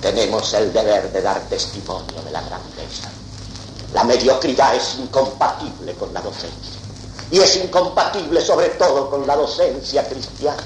[0.00, 3.08] tenemos el deber de dar testimonio de la grandeza.
[3.92, 6.73] La mediocridad es incompatible con la docencia.
[7.34, 10.62] Y es incompatible sobre todo con la docencia cristiana,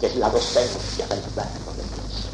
[0.00, 2.24] que es la docencia del verbo de Dios.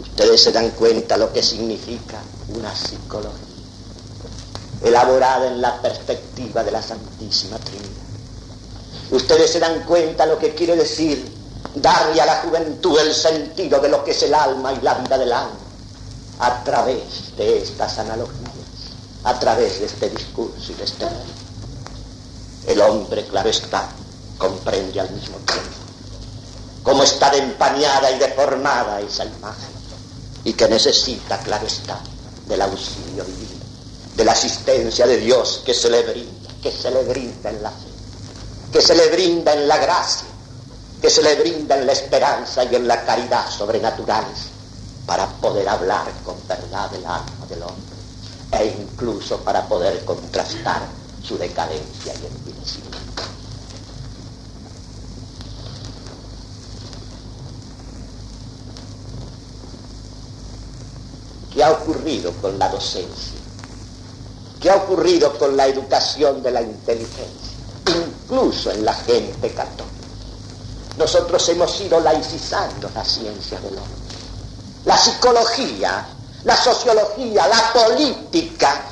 [0.00, 3.38] Ustedes se dan cuenta lo que significa una psicología,
[4.82, 7.88] elaborada en la perspectiva de la Santísima Trinidad.
[9.12, 11.24] Ustedes se dan cuenta lo que quiere decir
[11.76, 15.16] darle a la juventud el sentido de lo que es el alma y la vida
[15.16, 15.69] del alma
[16.40, 18.34] a través de estas analogías,
[19.24, 21.32] a través de este discurso y de este mundo.
[22.66, 23.88] El hombre, claro está,
[24.38, 25.76] comprende al mismo tiempo
[26.82, 29.68] cómo está de empañada y deformada esa imagen
[30.44, 32.00] y que necesita, claro está,
[32.48, 33.64] del auxilio divino,
[34.16, 37.70] de la asistencia de Dios que se le brinda, que se le brinda en la
[37.70, 37.88] fe,
[38.72, 40.28] que se le brinda en la gracia,
[41.02, 44.49] que se le brinda en la esperanza y en la caridad sobrenaturales
[45.10, 47.96] para poder hablar con verdad del alma del hombre
[48.52, 50.82] e incluso para poder contrastar
[51.20, 53.24] su decadencia y envilecimiento.
[61.52, 63.40] ¿Qué ha ocurrido con la docencia?
[64.60, 67.58] ¿Qué ha ocurrido con la educación de la inteligencia?
[67.88, 69.90] Incluso en la gente católica.
[70.96, 73.99] Nosotros hemos ido laicizando la ciencia del hombre
[74.84, 76.06] la psicología,
[76.44, 78.82] la sociología, la política,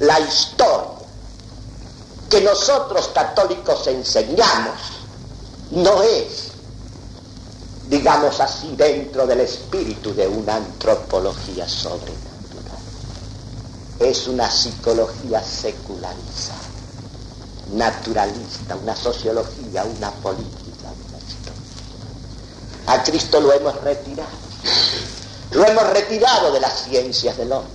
[0.00, 0.94] la historia
[2.28, 4.74] que nosotros católicos enseñamos
[5.70, 6.48] no es,
[7.88, 12.24] digamos así, dentro del espíritu de una antropología sobrenatural.
[14.00, 16.58] Es una psicología secularizada,
[17.72, 21.62] naturalista, una sociología, una política, una historia.
[22.86, 24.43] A Cristo lo hemos retirado
[25.54, 27.72] lo hemos retirado de las ciencias del hombre.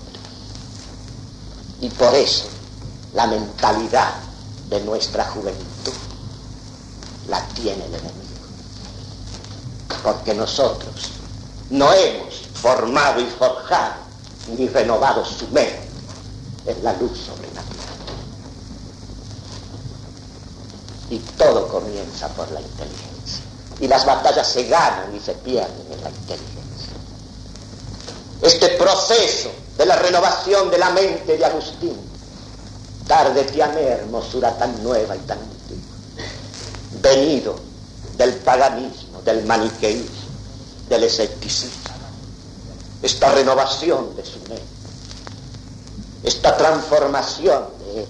[1.82, 2.46] Y por eso
[3.14, 4.16] la mentalidad
[4.70, 5.94] de nuestra juventud
[7.30, 8.14] la tiene el enemigo.
[10.04, 11.12] Porque nosotros
[11.70, 13.96] no hemos formado y forjado
[14.58, 15.88] ni renovado su mente
[16.66, 17.80] en la luz sobrenatural.
[21.10, 23.44] Y todo comienza por la inteligencia.
[23.80, 26.59] Y las batallas se ganan y se pierden en la inteligencia
[28.42, 31.96] este proceso de la renovación de la mente de Agustín.
[33.08, 35.96] Tarde tiene hermosura tan nueva y tan antigua.
[37.02, 37.56] Venido
[38.18, 40.30] del paganismo, del maniqueísmo,
[40.90, 41.90] del escepticismo.
[43.02, 44.64] Esta renovación de su mente,
[46.24, 48.08] esta transformación de él,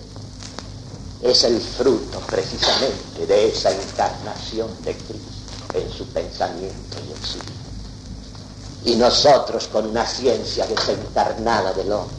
[1.21, 5.29] es el fruto precisamente de esa encarnación de Cristo
[5.73, 7.58] en su pensamiento y en su vida.
[8.85, 12.15] Y nosotros con una ciencia desencarnada del hombre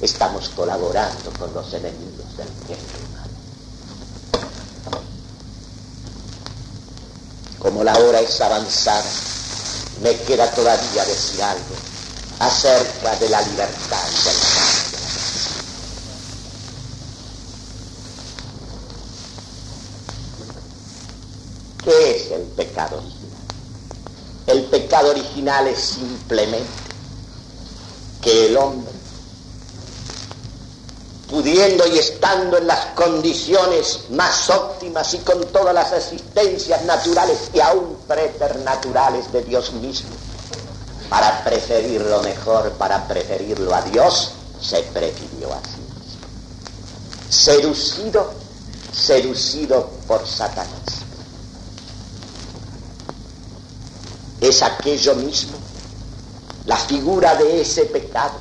[0.00, 3.32] estamos colaborando con los enemigos del género humano.
[7.58, 9.10] Como la hora es avanzada,
[10.02, 11.76] me queda todavía decir algo
[12.40, 14.36] acerca de la libertad del
[21.84, 23.02] ¿Qué es el pecado?
[24.46, 26.66] El pecado original es simplemente
[28.20, 28.92] que el hombre,
[31.28, 37.60] pudiendo y estando en las condiciones más óptimas y con todas las existencias naturales y
[37.60, 40.10] aún preternaturales de Dios mismo,
[41.08, 45.82] para preferir lo mejor, para preferirlo a Dios, se prefirió así
[47.28, 48.30] Seducido,
[48.92, 51.01] seducido por Satanás.
[54.42, 55.52] Es aquello mismo,
[56.66, 58.34] la figura de ese pecado.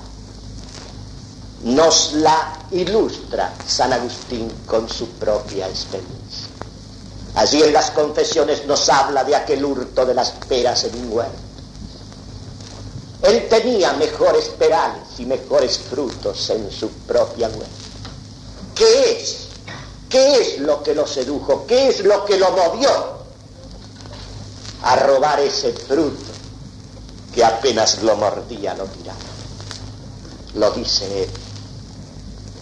[1.63, 6.47] Nos la ilustra San Agustín con su propia experiencia.
[7.35, 11.37] Allí en las confesiones nos habla de aquel hurto de las peras en un huerto.
[13.21, 17.67] Él tenía mejores perales y mejores frutos en su propia huerta.
[18.73, 19.37] ¿Qué es?
[20.09, 21.65] ¿Qué es lo que lo sedujo?
[21.67, 23.20] ¿Qué es lo que lo movió
[24.83, 26.31] a robar ese fruto
[27.33, 29.19] que apenas lo mordía, lo tiraba?
[30.55, 31.29] Lo dice él,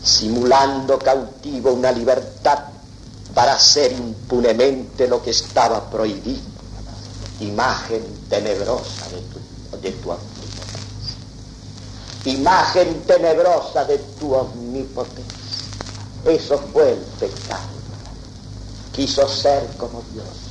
[0.03, 2.59] simulando cautivo una libertad
[3.33, 6.41] para hacer impunemente lo que estaba prohibido,
[7.39, 11.15] imagen tenebrosa de tu, de tu omnipotencia,
[12.25, 15.37] imagen tenebrosa de tu omnipotencia.
[16.25, 17.79] Eso fue el pecado.
[18.93, 20.48] Quiso ser como Dios.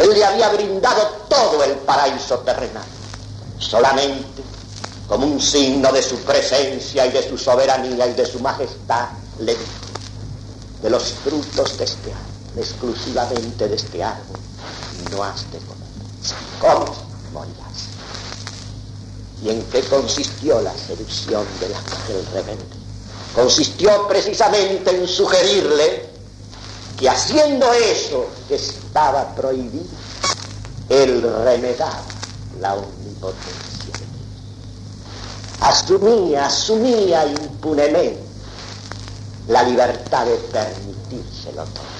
[0.00, 2.84] Él le había brindado todo el paraíso terrenal.
[3.58, 4.42] Solamente
[5.06, 9.08] como un signo de su presencia y de su soberanía y de su majestad,
[9.40, 9.64] le dijo,
[10.82, 14.38] de los frutos de este árbol, exclusivamente de este árbol,
[15.10, 15.88] no has de comer.
[16.60, 16.94] ¿Cómo
[17.32, 17.88] morirás?
[19.42, 22.80] ¿Y en qué consistió la seducción del ángel rebelde?
[23.34, 26.09] consistió precisamente en sugerirle
[27.00, 29.86] que haciendo eso que estaba prohibido,
[30.90, 32.02] él remedaba
[32.60, 35.64] la omnipotencia de.
[35.64, 38.22] Asumía, asumía impunemente
[39.48, 41.90] la libertad de permitírselo todo.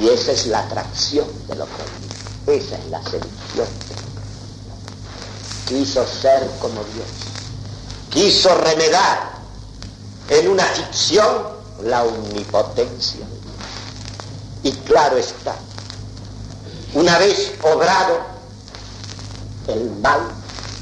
[0.00, 4.58] Y esa es la atracción de lo prohibido, esa es la seducción de lo prohibido.
[5.68, 7.06] Quiso ser como Dios,
[8.10, 9.38] quiso remedar
[10.28, 13.26] en una ficción la omnipotencia.
[14.62, 15.54] Y claro está,
[16.94, 18.20] una vez obrado
[19.68, 20.20] el mal,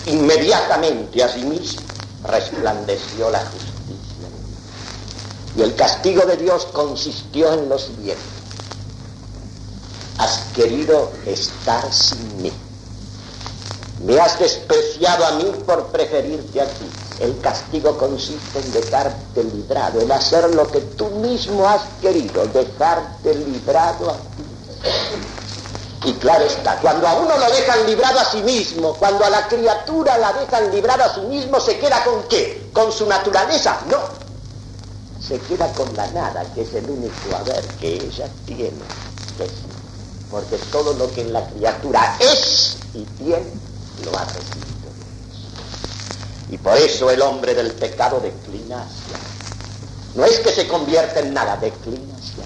[0.07, 1.82] inmediatamente a sí mismo
[2.24, 3.74] resplandeció la justicia.
[5.57, 8.23] Y el castigo de Dios consistió en los bienes.
[10.19, 12.53] Has querido estar sin mí.
[14.05, 16.86] Me has despreciado a mí por preferirte a ti
[17.21, 23.35] el castigo consiste en dejarte librado, en hacer lo que tú mismo has querido, dejarte
[23.35, 24.45] librado a ti.
[26.05, 29.49] Y claro está, cuando a uno lo dejan librado a sí mismo, cuando a la
[29.49, 32.69] criatura la dejan librada a sí mismo, ¿se queda con qué?
[32.73, 33.81] ¿Con su naturaleza?
[33.91, 33.99] No.
[35.21, 38.71] Se queda con la nada, que es el único haber que ella tiene.
[40.31, 43.51] Porque todo lo que en la criatura es y tiene,
[44.05, 44.86] lo ha recibido.
[46.51, 49.18] Y por eso el hombre del pecado declina hacia.
[50.14, 52.44] No es que se convierta en nada, declina hacia.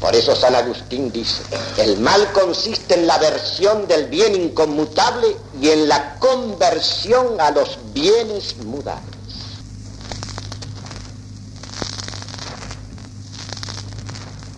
[0.00, 1.42] Por eso San Agustín dice,
[1.76, 7.78] el mal consiste en la aversión del bien inconmutable y en la conversión a los
[7.92, 9.18] bienes mudables.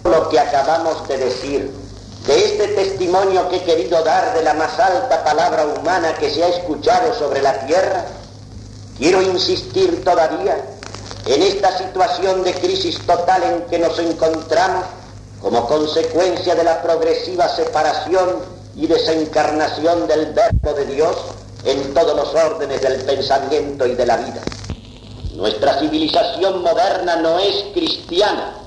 [0.05, 1.80] Lo que acabamos de decir
[2.27, 6.45] de este testimonio que he querido dar de la más alta palabra humana que se
[6.45, 8.05] ha escuchado sobre la tierra,
[8.99, 10.63] quiero insistir todavía
[11.27, 14.85] en esta situación de crisis total en que nos encontramos
[15.41, 18.37] como consecuencia de la progresiva separación
[18.77, 21.17] y desencarnación del verbo de Dios
[21.65, 24.43] en todos los órdenes del pensamiento y de la vida.
[25.35, 28.60] Nuestra civilización moderna no es cristiana,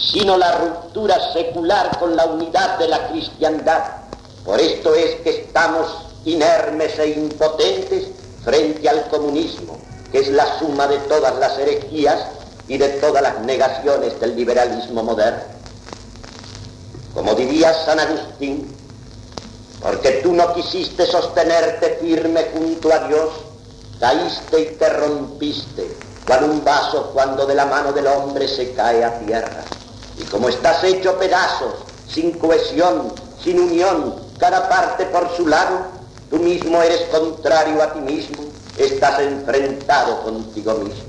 [0.00, 3.82] sino la ruptura secular con la unidad de la cristiandad.
[4.44, 5.86] Por esto es que estamos
[6.24, 8.08] inermes e impotentes
[8.42, 9.78] frente al comunismo,
[10.10, 12.26] que es la suma de todas las herejías
[12.68, 15.42] y de todas las negaciones del liberalismo moderno.
[17.14, 18.74] Como diría San Agustín,
[19.82, 23.30] porque tú no quisiste sostenerte firme junto a Dios,
[23.98, 25.96] caíste y te rompiste,
[26.26, 29.64] cual un vaso cuando de la mano del hombre se cae a tierra.
[30.30, 31.74] Como estás hecho pedazos,
[32.08, 33.12] sin cohesión,
[33.42, 35.80] sin unión, cada parte por su lado,
[36.30, 38.44] tú mismo eres contrario a ti mismo,
[38.78, 41.02] estás enfrentado contigo mismo.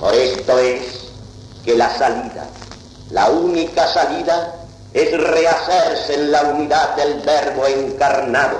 [0.00, 1.04] Por esto es
[1.64, 2.46] que la salida,
[3.10, 4.54] la única salida,
[4.92, 8.58] es rehacerse en la unidad del verbo encarnado.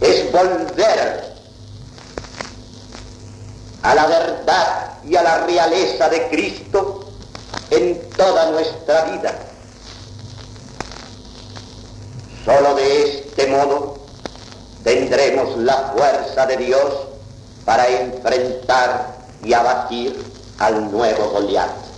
[0.00, 1.31] Es volver
[3.82, 7.04] a la verdad y a la realeza de Cristo
[7.70, 9.38] en toda nuestra vida.
[12.44, 13.98] Solo de este modo
[14.84, 16.92] tendremos la fuerza de Dios
[17.64, 20.22] para enfrentar y abatir
[20.58, 21.91] al nuevo Goliat.